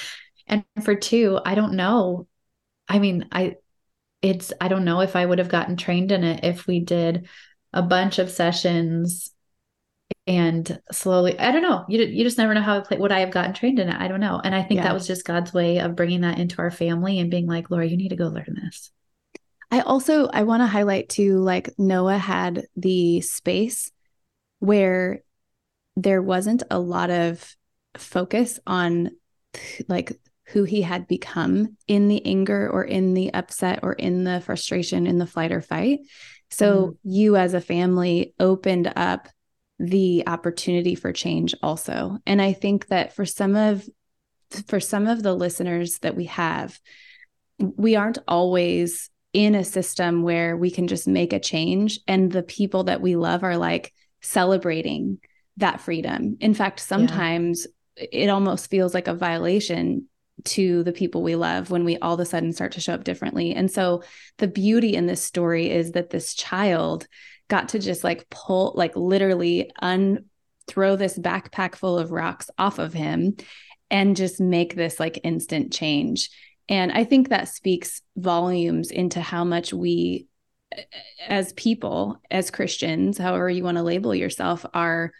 And 0.47 0.65
for 0.85 0.95
two, 0.95 1.41
I 1.45 1.57
don't 1.57 1.73
know. 1.73 2.29
I 2.87 3.01
mean, 3.01 3.27
I, 3.33 3.57
it's, 4.23 4.53
I 4.61 4.69
don't 4.69 4.85
know 4.85 5.01
if 5.01 5.17
I 5.17 5.27
would 5.27 5.39
have 5.39 5.49
gotten 5.49 5.77
trained 5.77 6.13
in 6.13 6.25
it 6.25 6.45
if 6.45 6.67
we 6.67 6.81
did 6.81 7.29
a 7.73 7.83
bunch 7.83 8.19
of 8.19 8.31
sessions 8.31 9.33
and 10.27 10.81
slowly 10.93 11.39
i 11.39 11.51
don't 11.51 11.63
know. 11.63 11.85
You, 11.89 12.05
you 12.05 12.25
just 12.25 12.39
never 12.39 12.55
know 12.55 12.61
how 12.61 12.79
I 12.79 12.81
play, 12.81 12.99
would 12.99 13.13
i 13.13 13.21
have 13.21 13.31
gotten 13.31 13.55
trained 13.55 13.79
in 13.79 13.89
it? 13.89 13.97
I 13.99 14.09
don't 14.09 14.21
know. 14.21 14.41
And 14.43 14.55
i 14.55 14.63
think 14.63 14.79
yeah. 14.79 14.85
that 14.85 14.95
was 14.95 15.07
just 15.07 15.25
god's 15.25 15.53
way 15.53 15.79
of 15.79 15.97
bringing 15.97 16.21
that 16.21 16.39
into 16.39 16.59
our 16.59 16.71
family 16.71 17.19
and 17.19 17.31
being 17.31 17.47
like 17.47 17.71
laura 17.71 17.87
you 17.87 17.97
need 17.97 18.11
to 18.11 18.17
go 18.17 18.27
learn 18.27 18.59
this. 18.63 18.91
I 19.71 19.81
also 19.81 20.29
i 20.29 20.43
want 20.43 20.63
to 20.63 20.67
highlight 20.67 21.09
too 21.09 21.39
like 21.39 21.71
noah 21.79 22.19
had 22.19 22.67
the 22.77 23.21
space 23.23 23.91
where 24.59 25.23
there 25.97 26.23
wasn't 26.23 26.63
a 26.71 26.79
lot 26.79 27.11
of 27.11 27.57
focus 27.97 28.59
on 28.67 29.11
like 29.89 30.19
who 30.47 30.65
he 30.65 30.83
had 30.83 31.07
become 31.07 31.77
in 31.87 32.09
the 32.09 32.25
anger 32.27 32.69
or 32.69 32.85
in 32.85 33.15
the 33.15 33.33
upset 33.33 33.81
or 33.83 33.93
in 33.93 34.25
the 34.25 34.41
frustration 34.41 35.07
in 35.07 35.19
the 35.19 35.27
flight 35.27 35.53
or 35.53 35.61
fight 35.61 36.01
so 36.51 36.89
mm. 36.89 36.97
you 37.05 37.37
as 37.37 37.55
a 37.55 37.61
family 37.61 38.35
opened 38.39 38.93
up 38.95 39.29
the 39.83 40.23
opportunity 40.29 40.95
for 40.95 41.13
change 41.13 41.55
also. 41.63 42.19
And 42.25 42.41
I 42.41 42.53
think 42.53 42.87
that 42.87 43.15
for 43.15 43.25
some 43.25 43.57
of 43.57 43.87
for 44.69 44.81
some 44.81 45.07
of 45.07 45.23
the 45.23 45.35
listeners 45.35 45.99
that 46.01 46.15
we 46.15 46.27
have, 46.27 46.79
we 47.59 47.97
aren't 47.97 48.19
always 48.29 49.11
in 49.33 49.55
a 49.55 49.65
system 49.65 50.23
where 50.23 50.57
we 50.57 50.71
can 50.71 50.87
just 50.89 51.09
make 51.09 51.33
a 51.33 51.41
change 51.41 52.01
and 52.07 52.31
the 52.31 52.43
people 52.43 52.85
that 52.85 53.01
we 53.01 53.17
love 53.17 53.43
are 53.43 53.57
like 53.57 53.93
celebrating 54.21 55.19
that 55.57 55.81
freedom. 55.81 56.37
In 56.41 56.53
fact, 56.53 56.81
sometimes 56.81 57.67
yeah. 57.97 58.07
it 58.13 58.29
almost 58.29 58.69
feels 58.69 58.93
like 58.93 59.09
a 59.09 59.15
violation 59.15 60.07
to 60.45 60.83
the 60.83 60.93
people 60.93 61.23
we 61.23 61.37
love 61.37 61.71
when 61.71 61.85
we 61.85 61.99
all 61.99 62.15
of 62.15 62.21
a 62.21 62.25
sudden 62.25 62.53
start 62.53 62.73
to 62.73 62.81
show 62.81 62.95
up 62.95 63.05
differently. 63.05 63.55
And 63.55 63.71
so 63.71 64.03
the 64.39 64.49
beauty 64.49 64.95
in 64.95 65.07
this 65.07 65.23
story 65.23 65.71
is 65.71 65.93
that 65.93 66.11
this 66.11 66.35
child 66.35 67.07
got 67.49 67.71
to 67.71 67.79
just 67.79 68.05
like 68.05 68.29
pull, 68.31 68.73
like 68.77 68.97
literally 68.97 69.71
un 69.81 70.27
throw 70.69 70.97
this 70.97 71.19
backpack 71.19 71.75
full 71.75 71.99
of 71.99 72.13
rocks 72.13 72.49
off 72.57 72.79
of 72.79 72.93
him 72.93 73.37
and 73.91 74.17
just 74.17 74.41
make 74.41 74.75
this 74.75 74.99
like 74.99 75.21
instant 75.25 75.73
change. 75.73 76.31
And 76.69 76.93
I 76.93 77.05
think 77.05 77.29
that 77.29 77.49
speaks 77.49 78.01
volumes 78.17 78.91
into 78.91 79.21
how 79.21 79.45
much 79.45 79.75
we, 79.75 80.29
as 81.27 81.53
people, 81.53 82.21
as 82.31 82.51
Christians, 82.51 83.19
however 83.19 83.51
you 83.51 83.65
want 83.65 83.77
to 83.77 83.83
label 83.83 84.15
yourself, 84.15 84.65
are 84.73 85.13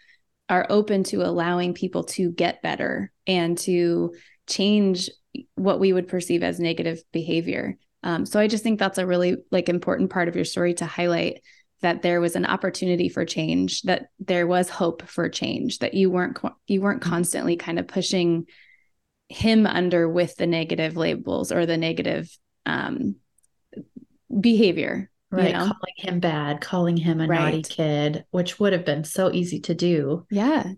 are 0.49 0.65
open 0.69 1.03
to 1.03 1.23
allowing 1.23 1.73
people 1.73 2.03
to 2.03 2.31
get 2.31 2.61
better 2.61 3.11
and 3.25 3.57
to 3.57 4.13
change 4.47 5.09
what 5.55 5.79
we 5.79 5.93
would 5.93 6.07
perceive 6.07 6.43
as 6.43 6.59
negative 6.59 7.01
behavior. 7.11 7.77
Um, 8.03 8.25
so 8.25 8.39
I 8.39 8.47
just 8.47 8.63
think 8.63 8.79
that's 8.79 8.97
a 8.97 9.07
really 9.07 9.37
like 9.51 9.69
important 9.69 10.09
part 10.09 10.27
of 10.27 10.35
your 10.35 10.45
story 10.45 10.73
to 10.75 10.85
highlight 10.85 11.41
that 11.81 12.01
there 12.01 12.21
was 12.21 12.35
an 12.35 12.45
opportunity 12.45 13.09
for 13.09 13.25
change 13.25 13.81
that 13.83 14.07
there 14.19 14.47
was 14.47 14.69
hope 14.69 15.03
for 15.03 15.27
change 15.29 15.79
that 15.79 15.93
you 15.93 16.09
weren't 16.09 16.37
you 16.67 16.81
weren't 16.81 17.01
mm-hmm. 17.01 17.09
constantly 17.09 17.55
kind 17.55 17.79
of 17.79 17.87
pushing 17.87 18.45
him 19.29 19.65
under 19.65 20.07
with 20.07 20.35
the 20.35 20.47
negative 20.47 20.95
labels 20.95 21.51
or 21.51 21.65
the 21.65 21.77
negative 21.77 22.29
um, 22.65 23.15
behavior. 24.39 25.09
Right. 25.31 25.47
You 25.47 25.53
know? 25.53 25.59
Calling 25.59 25.95
him 25.97 26.19
bad, 26.19 26.61
calling 26.61 26.97
him 26.97 27.19
a 27.19 27.27
naughty 27.27 27.63
kid, 27.63 28.25
which 28.31 28.59
would 28.59 28.73
have 28.73 28.85
been 28.85 29.03
so 29.03 29.31
easy 29.31 29.61
to 29.61 29.73
do. 29.73 30.27
Yeah. 30.29 30.73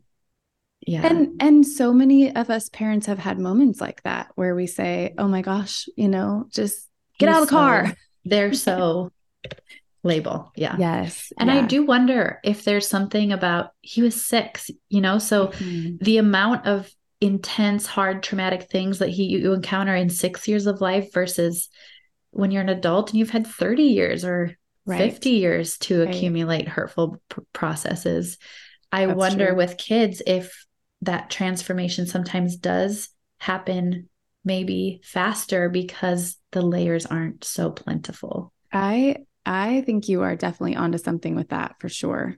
Yeah. 0.86 1.06
And 1.06 1.42
and 1.42 1.66
so 1.66 1.92
many 1.94 2.36
of 2.36 2.50
us 2.50 2.70
parents 2.70 3.08
have 3.08 3.20
had 3.20 3.40
moments 3.40 3.82
like 3.82 4.04
that 4.04 4.32
where 4.36 4.54
we 4.56 4.68
say, 4.68 5.14
"Oh 5.18 5.28
my 5.28 5.42
gosh, 5.42 5.88
you 5.98 6.08
know, 6.08 6.46
just 6.52 6.88
get 7.18 7.28
He's 7.30 7.36
out 7.38 7.42
of 7.44 7.48
the 7.50 7.52
car." 7.52 7.88
so- 7.88 7.94
they're 8.26 8.54
so 8.70 9.12
label. 10.04 10.52
Yeah. 10.56 10.76
Yes. 10.78 11.34
And 11.40 11.50
I 11.50 11.66
do 11.66 11.84
wonder 11.84 12.40
if 12.44 12.64
there's 12.64 12.88
something 12.88 13.32
about 13.32 13.72
he 13.82 14.02
was 14.04 14.24
six, 14.26 14.70
you 14.90 15.02
know, 15.02 15.18
so 15.18 15.48
Mhm. 15.48 16.00
the 16.00 16.18
amount 16.18 16.68
of 16.68 16.92
intense, 17.22 17.88
hard, 17.88 18.22
traumatic 18.22 18.70
things 18.70 19.00
that 19.00 19.10
he 19.10 19.24
you 19.24 19.54
encounter 19.54 19.96
in 19.96 20.10
six 20.10 20.48
years 20.48 20.68
of 20.68 20.82
life 20.82 21.12
versus 21.14 21.70
when 22.32 22.52
you're 22.52 22.62
an 22.62 22.70
adult 22.70 23.10
and 23.10 23.18
you've 23.20 23.32
had 23.32 23.48
30 23.48 23.84
years 23.84 24.24
or 24.24 24.56
Right. 24.86 25.00
50 25.00 25.32
years 25.32 25.80
to 25.80 26.02
Right. 26.06 26.10
accumulate 26.14 26.68
hurtful 26.68 27.20
pr- 27.30 27.40
processes. 27.54 28.38
I 28.92 29.08
That's 29.08 29.18
wonder 29.18 29.48
true. 29.48 29.56
with 29.56 29.78
kids 29.78 30.22
if 30.28 30.66
that 31.06 31.30
transformation 31.30 32.06
sometimes 32.06 32.56
does 32.56 33.10
happen 33.40 34.10
maybe 34.44 35.02
faster 35.04 35.70
because 35.70 36.38
the 36.52 36.62
layers 36.62 37.06
aren't 37.06 37.44
so 37.44 37.72
plentiful. 37.72 38.54
I 38.72 39.18
I 39.46 39.82
think 39.82 40.08
you 40.08 40.22
are 40.22 40.36
definitely 40.36 40.76
onto 40.76 40.98
something 40.98 41.36
with 41.36 41.50
that 41.50 41.76
for 41.80 41.90
sure. 41.90 42.38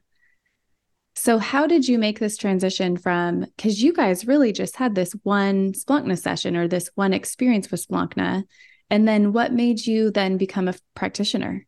So 1.16 1.40
how 1.40 1.66
did 1.68 1.88
you 1.88 1.98
make 1.98 2.20
this 2.20 2.38
transition 2.38 2.96
from 2.96 3.46
cuz 3.58 3.82
you 3.82 3.92
guys 3.94 4.28
really 4.28 4.52
just 4.54 4.76
had 4.76 4.96
this 4.96 5.14
one 5.24 5.74
Splankna 5.74 6.18
session 6.18 6.56
or 6.56 6.68
this 6.68 6.90
one 6.96 7.14
experience 7.14 7.72
with 7.72 7.86
Splankna 7.86 8.44
and 8.90 9.08
then 9.08 9.34
what 9.34 9.52
made 9.52 9.86
you 9.86 10.12
then 10.12 10.38
become 10.38 10.68
a 10.68 10.76
practitioner? 10.96 11.66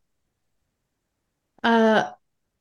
Uh, 1.63 2.11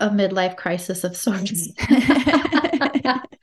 a 0.01 0.09
midlife 0.11 0.57
crisis 0.57 1.05
of 1.05 1.17
sorts. 1.17 1.69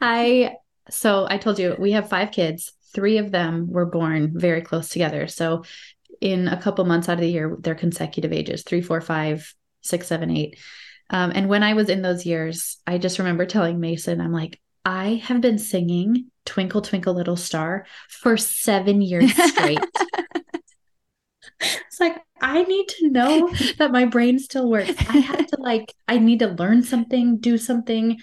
I 0.00 0.56
so 0.90 1.26
I 1.28 1.38
told 1.38 1.58
you 1.58 1.76
we 1.78 1.92
have 1.92 2.08
five 2.08 2.30
kids. 2.30 2.72
Three 2.94 3.18
of 3.18 3.30
them 3.30 3.70
were 3.70 3.86
born 3.86 4.32
very 4.34 4.62
close 4.62 4.88
together. 4.88 5.26
So 5.26 5.64
in 6.20 6.48
a 6.48 6.60
couple 6.60 6.84
months 6.84 7.08
out 7.08 7.14
of 7.14 7.20
the 7.20 7.30
year, 7.30 7.56
they're 7.60 7.74
consecutive 7.74 8.32
ages: 8.32 8.62
three, 8.62 8.80
four, 8.80 9.00
five, 9.00 9.52
six, 9.82 10.06
seven, 10.06 10.30
eight. 10.30 10.58
Um, 11.10 11.32
and 11.34 11.48
when 11.48 11.62
I 11.62 11.74
was 11.74 11.88
in 11.88 12.02
those 12.02 12.26
years, 12.26 12.78
I 12.86 12.98
just 12.98 13.18
remember 13.18 13.46
telling 13.46 13.78
Mason, 13.78 14.20
I'm 14.20 14.32
like, 14.32 14.60
I 14.84 15.22
have 15.24 15.40
been 15.40 15.58
singing 15.58 16.30
Twinkle 16.44 16.82
Twinkle 16.82 17.14
Little 17.14 17.36
Star 17.36 17.86
for 18.08 18.36
seven 18.36 19.02
years 19.02 19.32
straight. 19.50 19.78
It's 21.60 22.00
like 22.00 22.22
I 22.40 22.64
need 22.64 22.88
to 22.88 23.08
know 23.08 23.50
that 23.78 23.90
my 23.90 24.04
brain 24.04 24.38
still 24.38 24.68
works. 24.68 24.92
I 25.08 25.18
have 25.18 25.46
to 25.46 25.56
like 25.58 25.94
I 26.06 26.18
need 26.18 26.40
to 26.40 26.48
learn 26.48 26.82
something, 26.82 27.38
do 27.38 27.56
something 27.56 28.18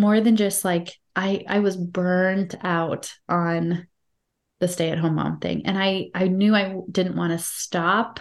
more 0.00 0.20
than 0.20 0.36
just 0.36 0.64
like 0.64 0.94
I 1.14 1.44
I 1.48 1.58
was 1.60 1.76
burnt 1.76 2.54
out 2.62 3.12
on 3.28 3.86
the 4.58 4.68
stay-at-home 4.68 5.14
mom 5.14 5.38
thing. 5.38 5.66
And 5.66 5.78
I 5.78 6.10
I 6.14 6.28
knew 6.28 6.54
I 6.54 6.76
didn't 6.90 7.16
want 7.16 7.32
to 7.32 7.38
stop 7.38 8.20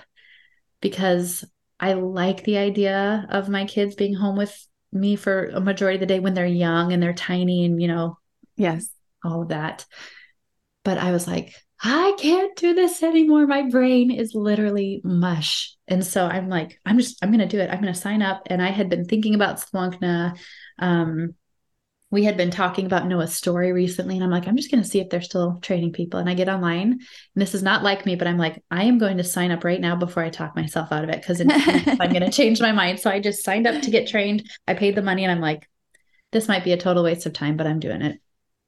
because 0.81 1.43
I 1.79 1.93
like 1.93 2.43
the 2.43 2.57
idea 2.57 3.25
of 3.29 3.49
my 3.49 3.65
kids 3.65 3.95
being 3.95 4.13
home 4.13 4.37
with 4.37 4.55
me 4.91 5.15
for 5.15 5.47
a 5.47 5.61
majority 5.61 5.95
of 5.95 6.01
the 6.01 6.05
day 6.05 6.19
when 6.19 6.33
they're 6.33 6.45
young 6.45 6.93
and 6.93 7.01
they're 7.01 7.13
tiny 7.13 7.65
and 7.65 7.81
you 7.81 7.87
know 7.87 8.17
yes. 8.55 8.89
all 9.23 9.43
of 9.43 9.49
that. 9.49 9.85
But 10.83 10.97
I 10.97 11.11
was 11.11 11.27
like, 11.27 11.53
I 11.81 12.13
can't 12.17 12.55
do 12.57 12.73
this 12.73 13.03
anymore. 13.03 13.47
My 13.47 13.69
brain 13.69 14.11
is 14.11 14.35
literally 14.35 15.01
mush. 15.03 15.75
And 15.87 16.05
so 16.05 16.25
I'm 16.25 16.49
like, 16.49 16.79
I'm 16.85 16.97
just, 16.97 17.23
I'm 17.23 17.29
going 17.29 17.39
to 17.39 17.45
do 17.47 17.59
it. 17.59 17.69
I'm 17.69 17.81
going 17.81 17.93
to 17.93 17.99
sign 17.99 18.21
up. 18.21 18.43
And 18.47 18.61
I 18.61 18.67
had 18.67 18.89
been 18.89 19.05
thinking 19.05 19.33
about 19.33 19.61
Splankna. 19.61 20.37
Um, 20.77 21.35
we 22.11 22.23
had 22.23 22.37
been 22.37 22.49
talking 22.49 22.85
about 22.85 23.05
Noah's 23.05 23.35
story 23.35 23.71
recently, 23.71 24.15
and 24.15 24.23
I'm 24.23 24.31
like, 24.31 24.47
I'm 24.47 24.57
just 24.57 24.71
going 24.71 24.81
to 24.81 24.89
see 24.89 24.99
if 24.99 25.09
they're 25.09 25.21
still 25.21 25.59
training 25.61 25.93
people. 25.93 26.19
And 26.19 26.29
I 26.29 26.33
get 26.33 26.49
online, 26.49 26.91
and 26.93 27.01
this 27.35 27.53
is 27.53 27.61
not 27.61 27.83
like 27.83 28.05
me, 28.05 28.15
but 28.15 28.27
I'm 28.27 28.37
like, 28.37 28.63
I 28.71 28.85
am 28.85 28.97
going 28.97 29.17
to 29.17 29.23
sign 29.23 29.51
up 29.51 29.63
right 29.63 29.79
now 29.79 29.95
before 29.95 30.23
I 30.23 30.29
talk 30.29 30.55
myself 30.55 30.91
out 30.91 31.03
of 31.03 31.09
it 31.09 31.21
because 31.21 31.39
I'm 31.39 32.11
going 32.11 32.21
to 32.21 32.31
change 32.31 32.59
my 32.59 32.71
mind. 32.71 32.99
So 32.99 33.11
I 33.11 33.19
just 33.19 33.43
signed 33.43 33.67
up 33.67 33.81
to 33.83 33.91
get 33.91 34.07
trained. 34.07 34.49
I 34.67 34.73
paid 34.73 34.95
the 34.95 35.03
money, 35.03 35.23
and 35.23 35.31
I'm 35.31 35.41
like, 35.41 35.69
this 36.31 36.47
might 36.47 36.63
be 36.63 36.73
a 36.73 36.77
total 36.77 37.03
waste 37.03 37.25
of 37.27 37.33
time, 37.33 37.57
but 37.57 37.67
I'm 37.67 37.79
doing 37.79 38.01
it. 38.01 38.19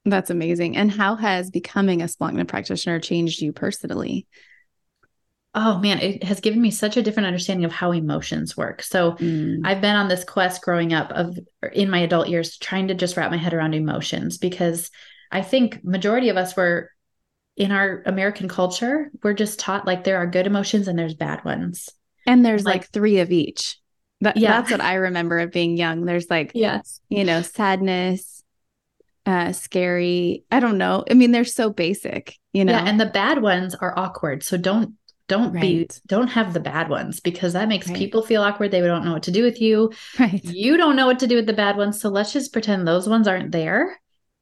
That's 0.06 0.30
amazing. 0.30 0.78
And 0.78 0.92
how 0.92 1.16
has 1.16 1.50
becoming 1.50 2.02
a 2.02 2.06
Splankna 2.06 2.48
practitioner 2.48 3.00
changed 3.00 3.42
you 3.42 3.54
personally? 3.54 4.28
Oh 5.54 5.80
man, 5.80 6.00
it 6.00 6.24
has 6.24 6.40
given 6.40 6.62
me 6.62 6.72
such 6.72 6.96
a 6.96 7.02
different 7.04 7.28
understanding 7.28 7.66
of 7.66 7.72
how 7.74 7.92
emotions 7.92 8.56
work. 8.56 8.82
So 8.82 9.14
Mm, 9.14 9.62
I've 9.66 9.82
been 9.82 9.96
on 9.96 10.08
this 10.08 10.24
quest 10.24 10.62
growing 10.62 10.94
up 10.94 11.12
of 11.12 11.38
in 11.74 11.90
my 11.90 12.00
adult 12.00 12.30
years 12.30 12.58
trying 12.58 12.88
to 12.88 12.94
just 12.94 13.18
wrap 13.18 13.32
my 13.32 13.38
head 13.38 13.54
around 13.54 13.74
emotions 13.74 14.38
because 14.38 14.90
I 15.32 15.42
think 15.42 15.84
majority 15.84 16.30
of 16.30 16.38
us 16.38 16.56
were 16.56 16.90
in 17.58 17.72
our 17.74 18.02
American 18.06 18.48
culture, 18.48 19.12
we're 19.24 19.34
just 19.34 19.60
taught 19.60 19.86
like 19.86 20.04
there 20.06 20.18
are 20.18 20.26
good 20.28 20.48
emotions 20.48 20.88
and 20.88 20.98
there's 20.98 21.14
bad 21.16 21.44
ones. 21.44 21.90
And 22.26 22.46
there's 22.46 22.64
Like- 22.64 22.82
like, 22.84 22.90
three 22.92 23.20
of 23.20 23.32
each. 23.32 23.78
That, 24.22 24.38
Yeah. 24.38 24.52
That's 24.62 24.72
what 24.72 24.82
I 24.82 24.94
remember 24.96 25.40
of 25.40 25.52
being 25.52 25.76
young. 25.76 26.06
There's 26.06 26.30
like, 26.30 26.52
Yes. 26.56 27.02
you 27.10 27.24
know, 27.26 27.42
sadness, 27.42 28.44
uh, 29.26 29.52
scary. 29.52 30.44
I 30.52 30.60
don't 30.62 30.78
know. 30.78 31.04
I 31.10 31.14
mean, 31.14 31.32
they're 31.32 31.44
so 31.44 31.70
basic, 31.72 32.38
you 32.54 32.64
know? 32.64 32.72
Yeah, 32.74 32.86
and 32.88 33.00
the 33.00 33.06
bad 33.08 33.42
ones 33.42 33.76
are 33.76 33.98
awkward. 33.98 34.44
So 34.44 34.58
don't 34.58 34.94
don't 35.32 35.54
be 35.54 35.88
don't 36.08 36.28
have 36.28 36.54
the 36.54 36.60
bad 36.60 36.90
ones 36.90 37.22
because 37.22 37.54
that 37.54 37.70
makes 37.70 37.88
Right. 37.88 37.98
people 37.98 38.22
feel 38.22 38.42
awkward. 38.42 38.72
They 38.72 38.82
don't 38.82 39.06
know 39.06 39.14
what 39.14 39.24
to 39.24 39.32
do 39.32 39.44
with 39.44 39.62
you. 39.62 39.92
right. 40.20 40.44
You 40.44 40.76
don't 40.76 40.98
know 40.98 41.06
what 41.06 41.20
to 41.20 41.28
do 41.28 41.38
with 41.38 41.46
the 41.46 41.54
bad 41.54 41.78
ones. 41.78 42.02
So 42.02 42.10
let's 42.10 42.34
just 42.34 42.52
pretend 42.52 42.86
those 42.86 43.08
ones 43.08 43.30
aren't 43.30 43.54
there 43.54 43.98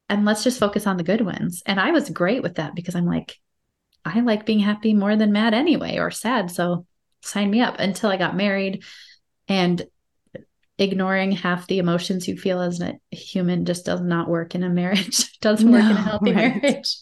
and 0.08 0.24
let's 0.24 0.42
just 0.42 0.58
focus 0.58 0.88
on 0.88 0.96
the 0.96 1.04
good 1.04 1.20
ones. 1.20 1.62
And 1.64 1.78
I 1.78 1.92
was 1.92 2.10
great 2.10 2.42
with 2.42 2.56
that 2.56 2.74
because 2.74 2.96
I'm 2.96 3.06
like, 3.06 3.36
I 4.04 4.18
like 4.20 4.46
being 4.46 4.58
happy 4.58 4.92
more 4.92 5.14
than 5.14 5.30
mad 5.30 5.54
anyway 5.54 5.98
or 5.98 6.10
sad. 6.10 6.50
So 6.50 6.86
sign 7.22 7.50
me 7.50 7.60
up 7.60 7.78
until 7.78 8.10
I 8.10 8.16
got 8.16 8.34
married 8.36 8.82
and 9.46 9.86
ignoring 10.76 11.32
half 11.32 11.68
the 11.68 11.78
emotions 11.78 12.26
you 12.26 12.36
feel 12.36 12.60
as 12.60 12.80
a 12.80 12.98
human 13.14 13.64
just 13.64 13.84
does 13.84 14.00
not 14.00 14.28
work 14.28 14.56
in 14.56 14.64
a 14.64 14.68
marriage, 14.70 15.38
doesn't 15.40 15.70
work 15.70 15.84
in 15.84 15.90
a 15.92 16.02
healthy 16.02 16.32
right. 16.32 16.60
marriage. 16.62 16.96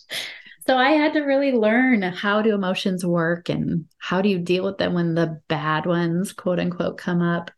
So 0.69 0.77
I 0.77 0.91
had 0.91 1.15
to 1.15 1.21
really 1.21 1.53
learn 1.53 2.03
how 2.03 2.43
do 2.43 2.55
emotions 2.55 3.05
work 3.05 3.49
and 3.49 3.87
how 3.97 4.21
do 4.21 4.29
you 4.29 4.39
deal 4.39 4.65
with 4.65 4.77
them 4.77 4.93
when 4.93 5.15
the 5.15 5.41
bad 5.49 5.87
ones, 5.87 6.35
quote 6.35 6.61
unquote, 6.61 6.99
come 6.99 7.23
up. 7.23 7.51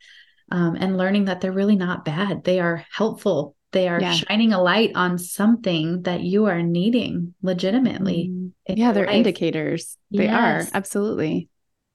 Um, 0.52 0.76
and 0.78 0.96
learning 0.96 1.24
that 1.24 1.40
they're 1.40 1.50
really 1.50 1.74
not 1.74 2.04
bad. 2.04 2.44
They 2.44 2.60
are 2.60 2.84
helpful. 2.92 3.56
They 3.72 3.88
are 3.88 4.00
Yeah. 4.00 4.12
shining 4.12 4.52
a 4.52 4.62
light 4.62 4.92
on 4.94 5.18
something 5.18 6.02
that 6.02 6.20
you 6.20 6.46
are 6.46 6.62
needing 6.62 7.34
legitimately. 7.42 8.30
Mm. 8.32 8.52
Yeah, 8.78 8.92
they're 8.92 9.06
life. 9.06 9.16
indicators. 9.16 9.96
They 10.12 10.24
Yes. 10.26 10.68
are. 10.68 10.76
Absolutely. 10.76 11.48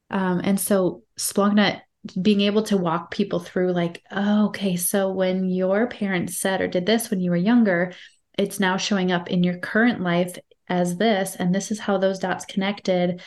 Um, 0.10 0.42
and 0.44 0.60
so 0.60 1.04
Splunknut 1.18 1.80
being 2.22 2.42
able 2.42 2.64
to 2.64 2.78
walk 2.78 3.12
people 3.12 3.40
through 3.40 3.72
like, 3.72 4.04
oh, 4.12 4.48
okay, 4.48 4.76
so 4.76 5.12
when 5.12 5.50
your 5.50 5.88
parents 5.88 6.40
said 6.40 6.60
or 6.60 6.68
did 6.68 6.86
this 6.86 7.10
when 7.10 7.22
you 7.22 7.32
were 7.32 7.38
younger, 7.38 7.94
it's 8.38 8.60
now 8.60 8.76
showing 8.76 9.14
up 9.14 9.30
in 9.30 9.44
your 9.44 9.58
current 9.58 10.02
life 10.02 10.38
as 10.68 10.98
this, 10.98 11.36
and 11.36 11.54
this 11.54 11.72
is 11.72 11.80
how 11.80 11.98
those 11.98 12.20
dots 12.20 12.46
connected. 12.46 13.22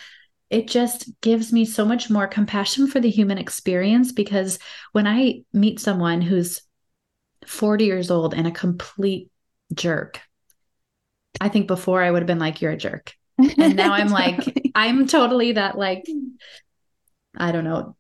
It 0.51 0.67
just 0.67 1.11
gives 1.21 1.53
me 1.53 1.65
so 1.65 1.85
much 1.85 2.09
more 2.09 2.27
compassion 2.27 2.87
for 2.87 3.01
the 3.01 3.11
human 3.11 3.39
experience 3.39 4.13
because 4.13 4.59
when 4.93 5.07
I 5.07 5.43
meet 5.53 5.79
someone 5.79 6.23
who's 6.23 6.63
40 7.47 7.85
years 7.85 8.11
old 8.11 8.35
and 8.35 8.47
a 8.47 8.51
complete 8.51 9.31
jerk, 9.75 10.21
I 11.41 11.49
think 11.49 11.67
before 11.67 12.03
I 12.03 12.11
would 12.11 12.23
have 12.23 12.27
been 12.27 12.39
like, 12.39 12.63
you're 12.63 12.73
a 12.73 12.77
jerk. 12.77 13.15
And 13.59 13.77
now 13.77 13.93
I'm 13.93 14.09
like, 14.11 14.71
I'm 14.75 15.07
totally 15.07 15.53
that 15.53 15.77
like 15.77 16.05
I 17.37 17.53
don't 17.53 17.65
know 17.65 17.95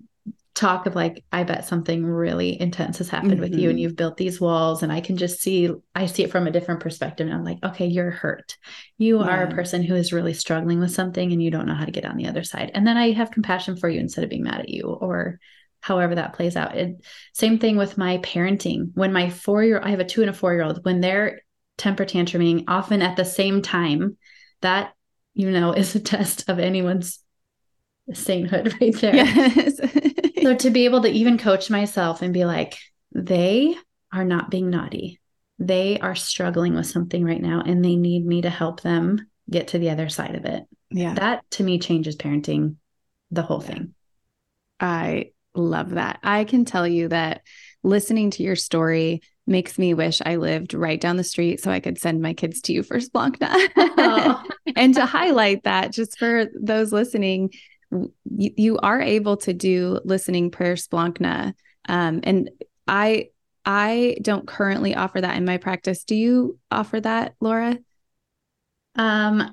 talk 0.58 0.86
of 0.86 0.96
like 0.96 1.24
I 1.30 1.44
bet 1.44 1.66
something 1.66 2.04
really 2.04 2.60
intense 2.60 2.98
has 2.98 3.08
happened 3.08 3.38
with 3.38 3.56
you 3.56 3.70
and 3.70 3.78
Mhm. 3.78 3.82
you've 3.82 3.94
built 3.94 4.16
these 4.16 4.40
walls 4.40 4.82
and 4.82 4.90
I 4.92 5.00
can 5.00 5.16
just 5.16 5.40
see 5.40 5.70
I 5.94 6.06
see 6.06 6.24
it 6.24 6.32
from 6.32 6.48
a 6.48 6.50
different 6.50 6.80
perspective 6.80 7.28
and 7.28 7.36
I'm 7.36 7.44
like 7.44 7.62
okay 7.62 7.86
you're 7.86 8.10
hurt. 8.10 8.56
You 8.96 9.20
are 9.20 9.44
a 9.44 9.50
person 9.54 9.84
who 9.84 9.94
is 9.94 10.12
really 10.12 10.34
struggling 10.34 10.80
with 10.80 10.90
something 10.90 11.30
and 11.32 11.40
you 11.40 11.52
don't 11.52 11.66
know 11.66 11.74
how 11.76 11.84
to 11.84 11.92
get 11.92 12.04
on 12.04 12.16
the 12.16 12.26
other 12.26 12.42
side. 12.42 12.72
And 12.74 12.84
then 12.84 12.96
I 12.96 13.12
have 13.12 13.30
compassion 13.30 13.76
for 13.76 13.88
you 13.88 14.00
instead 14.00 14.24
of 14.24 14.30
being 14.30 14.42
mad 14.42 14.58
at 14.60 14.68
you 14.68 14.82
or 14.82 15.38
however 15.80 16.16
that 16.16 16.32
plays 16.32 16.56
out. 16.56 16.74
It, 16.76 17.04
same 17.34 17.60
thing 17.60 17.76
with 17.76 17.96
my 17.96 18.18
parenting. 18.18 18.90
When 18.94 19.12
my 19.12 19.26
4-year 19.26 19.80
I 19.80 19.90
have 19.90 20.00
a 20.00 20.04
2 20.04 20.22
and 20.22 20.30
a 20.30 20.32
4-year-old 20.34 20.84
when 20.84 21.00
they're 21.00 21.40
temper 21.76 22.04
tantruming 22.04 22.64
often 22.66 23.00
at 23.00 23.16
the 23.16 23.24
same 23.24 23.62
time 23.62 24.16
that 24.62 24.92
you 25.34 25.52
know 25.52 25.72
is 25.72 25.94
a 25.94 26.00
test 26.00 26.48
of 26.48 26.58
anyone's 26.58 27.20
sainthood 28.12 28.74
right 28.80 28.94
there. 28.96 29.14
Yes. 29.14 29.78
So 30.48 30.54
to 30.54 30.70
be 30.70 30.86
able 30.86 31.02
to 31.02 31.10
even 31.10 31.36
coach 31.36 31.68
myself 31.68 32.22
and 32.22 32.32
be 32.32 32.46
like, 32.46 32.78
they 33.12 33.76
are 34.10 34.24
not 34.24 34.50
being 34.50 34.70
naughty. 34.70 35.20
They 35.58 36.00
are 36.00 36.14
struggling 36.14 36.74
with 36.74 36.86
something 36.86 37.22
right 37.22 37.42
now 37.42 37.60
and 37.60 37.84
they 37.84 37.96
need 37.96 38.24
me 38.24 38.40
to 38.40 38.48
help 38.48 38.80
them 38.80 39.26
get 39.50 39.68
to 39.68 39.78
the 39.78 39.90
other 39.90 40.08
side 40.08 40.36
of 40.36 40.46
it. 40.46 40.64
Yeah. 40.90 41.12
That 41.12 41.42
to 41.50 41.62
me 41.62 41.78
changes 41.78 42.16
parenting, 42.16 42.76
the 43.30 43.42
whole 43.42 43.60
Yeah. 43.60 43.68
thing. 43.68 43.94
I 44.80 45.32
love 45.54 45.90
that. 45.90 46.18
I 46.22 46.44
can 46.44 46.64
tell 46.64 46.88
you 46.88 47.08
that 47.08 47.42
listening 47.82 48.30
to 48.30 48.42
your 48.42 48.56
story 48.56 49.20
makes 49.46 49.78
me 49.78 49.92
wish 49.92 50.22
I 50.24 50.36
lived 50.36 50.72
right 50.72 50.98
down 50.98 51.18
the 51.18 51.24
street 51.24 51.60
so 51.60 51.70
I 51.70 51.80
could 51.80 51.98
send 51.98 52.22
my 52.22 52.32
kids 52.32 52.62
to 52.62 52.72
you 52.72 52.82
for 52.82 53.00
Splankna. 53.00 53.54
Oh. 53.76 54.42
and 54.76 54.94
to 54.94 55.04
highlight 55.04 55.64
that, 55.64 55.92
just 55.92 56.18
for 56.18 56.46
those 56.58 56.90
listening, 56.90 57.50
you, 57.90 58.10
you 58.56 58.78
are 58.78 59.00
able 59.00 59.36
to 59.38 59.52
do 59.52 60.00
listening 60.04 60.50
prayer 60.50 60.74
Splankna. 60.74 61.54
Um, 61.88 62.20
and 62.22 62.50
I 62.86 63.30
I 63.64 64.16
don't 64.22 64.46
currently 64.46 64.94
offer 64.94 65.20
that 65.20 65.36
in 65.36 65.44
my 65.44 65.58
practice. 65.58 66.04
Do 66.04 66.14
you 66.14 66.58
offer 66.70 67.00
that, 67.00 67.34
Laura? 67.40 67.76
Um, 68.94 69.52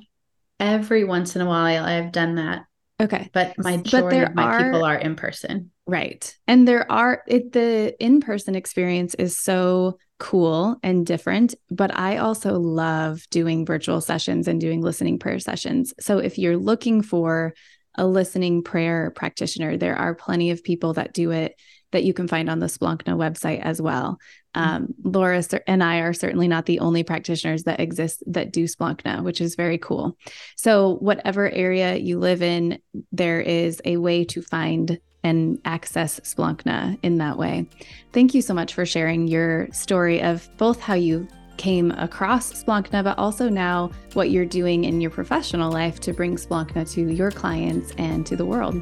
every 0.60 1.04
once 1.04 1.36
in 1.36 1.42
a 1.42 1.46
while 1.46 1.84
I've 1.84 2.12
done 2.12 2.36
that, 2.36 2.66
Okay. 3.02 3.30
but 3.34 3.58
my 3.58 3.78
But 3.78 4.10
there 4.10 4.32
my 4.34 4.44
are- 4.44 4.64
people 4.64 4.84
are 4.86 4.96
in 4.96 5.16
person. 5.16 5.72
Right. 5.88 6.36
And 6.48 6.68
there 6.68 6.92
are 6.92 7.22
it 7.28 7.52
the 7.52 7.96
in-person 8.04 8.56
experience 8.56 9.14
is 9.16 9.38
so 9.38 10.00
cool 10.18 10.78
and 10.82 11.06
different, 11.06 11.54
but 11.70 11.96
I 11.96 12.18
also 12.18 12.58
love 12.58 13.22
doing 13.30 13.66
virtual 13.68 14.02
sessions 14.02 14.48
and 14.48 14.60
doing 14.60 14.82
listening 14.82 15.20
prayer 15.20 15.38
sessions. 15.40 15.94
So 16.00 16.18
if 16.18 16.40
you're 16.40 16.58
looking 16.58 17.04
for 17.04 17.54
a 17.98 18.06
listening 18.06 18.64
prayer 18.64 19.12
practitioner, 19.16 19.78
there 19.78 19.96
are 19.96 20.16
plenty 20.16 20.52
of 20.52 20.64
people 20.64 20.94
that 20.94 21.14
do 21.14 21.32
it 21.32 21.56
that 21.92 22.04
you 22.04 22.14
can 22.14 22.28
find 22.28 22.50
on 22.50 22.60
the 22.60 22.66
Splankna 22.66 23.16
website 23.16 23.62
as 23.62 23.82
well. 23.82 24.18
Um, 24.54 24.94
Laura 25.04 25.44
and 25.68 25.84
I 25.84 26.00
are 26.00 26.14
certainly 26.14 26.48
not 26.48 26.66
the 26.66 26.80
only 26.80 27.04
practitioners 27.04 27.64
that 27.64 27.80
exist 27.80 28.24
that 28.28 28.52
do 28.52 28.66
Splankna, 28.66 29.24
which 29.24 29.40
is 29.42 29.56
very 29.56 29.78
cool. 29.78 30.18
So, 30.58 30.96
whatever 30.96 31.50
area 31.50 31.96
you 31.96 32.20
live 32.20 32.42
in, 32.42 32.80
there 33.12 33.42
is 33.42 33.82
a 33.86 33.98
way 33.98 34.24
to 34.26 34.42
find 34.42 35.00
and 35.24 35.60
access 35.66 36.20
Splankna 36.20 37.00
in 37.02 37.18
that 37.18 37.38
way. 37.38 37.66
Thank 38.14 38.34
you 38.34 38.42
so 38.42 38.54
much 38.54 38.74
for 38.74 38.86
sharing 38.86 39.28
your 39.28 39.68
story 39.72 40.22
of 40.22 40.48
both 40.58 40.80
how 40.80 40.94
you 40.94 41.28
came 41.58 41.92
across 41.92 42.64
Splankna, 42.64 43.04
but 43.04 43.18
also 43.18 43.50
now 43.50 43.92
what 44.14 44.30
you're 44.30 44.46
doing 44.46 44.84
in 44.84 45.02
your 45.02 45.12
professional 45.12 45.72
life 45.72 46.00
to 46.02 46.14
bring 46.14 46.36
Splankna 46.36 46.90
to 46.94 47.14
your 47.14 47.32
clients 47.32 47.92
and 47.98 48.26
to 48.26 48.36
the 48.36 48.46
world. 48.46 48.82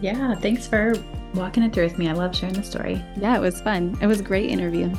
Yeah, 0.00 0.34
thanks 0.36 0.66
for 0.66 0.94
walking 1.34 1.62
it 1.62 1.72
through 1.72 1.84
with 1.84 1.98
me. 1.98 2.08
I 2.08 2.12
love 2.12 2.36
sharing 2.36 2.54
the 2.54 2.62
story. 2.62 3.02
Yeah, 3.16 3.36
it 3.36 3.40
was 3.40 3.60
fun. 3.60 3.96
It 4.00 4.06
was 4.06 4.20
a 4.20 4.24
great 4.24 4.50
interview. 4.50 4.94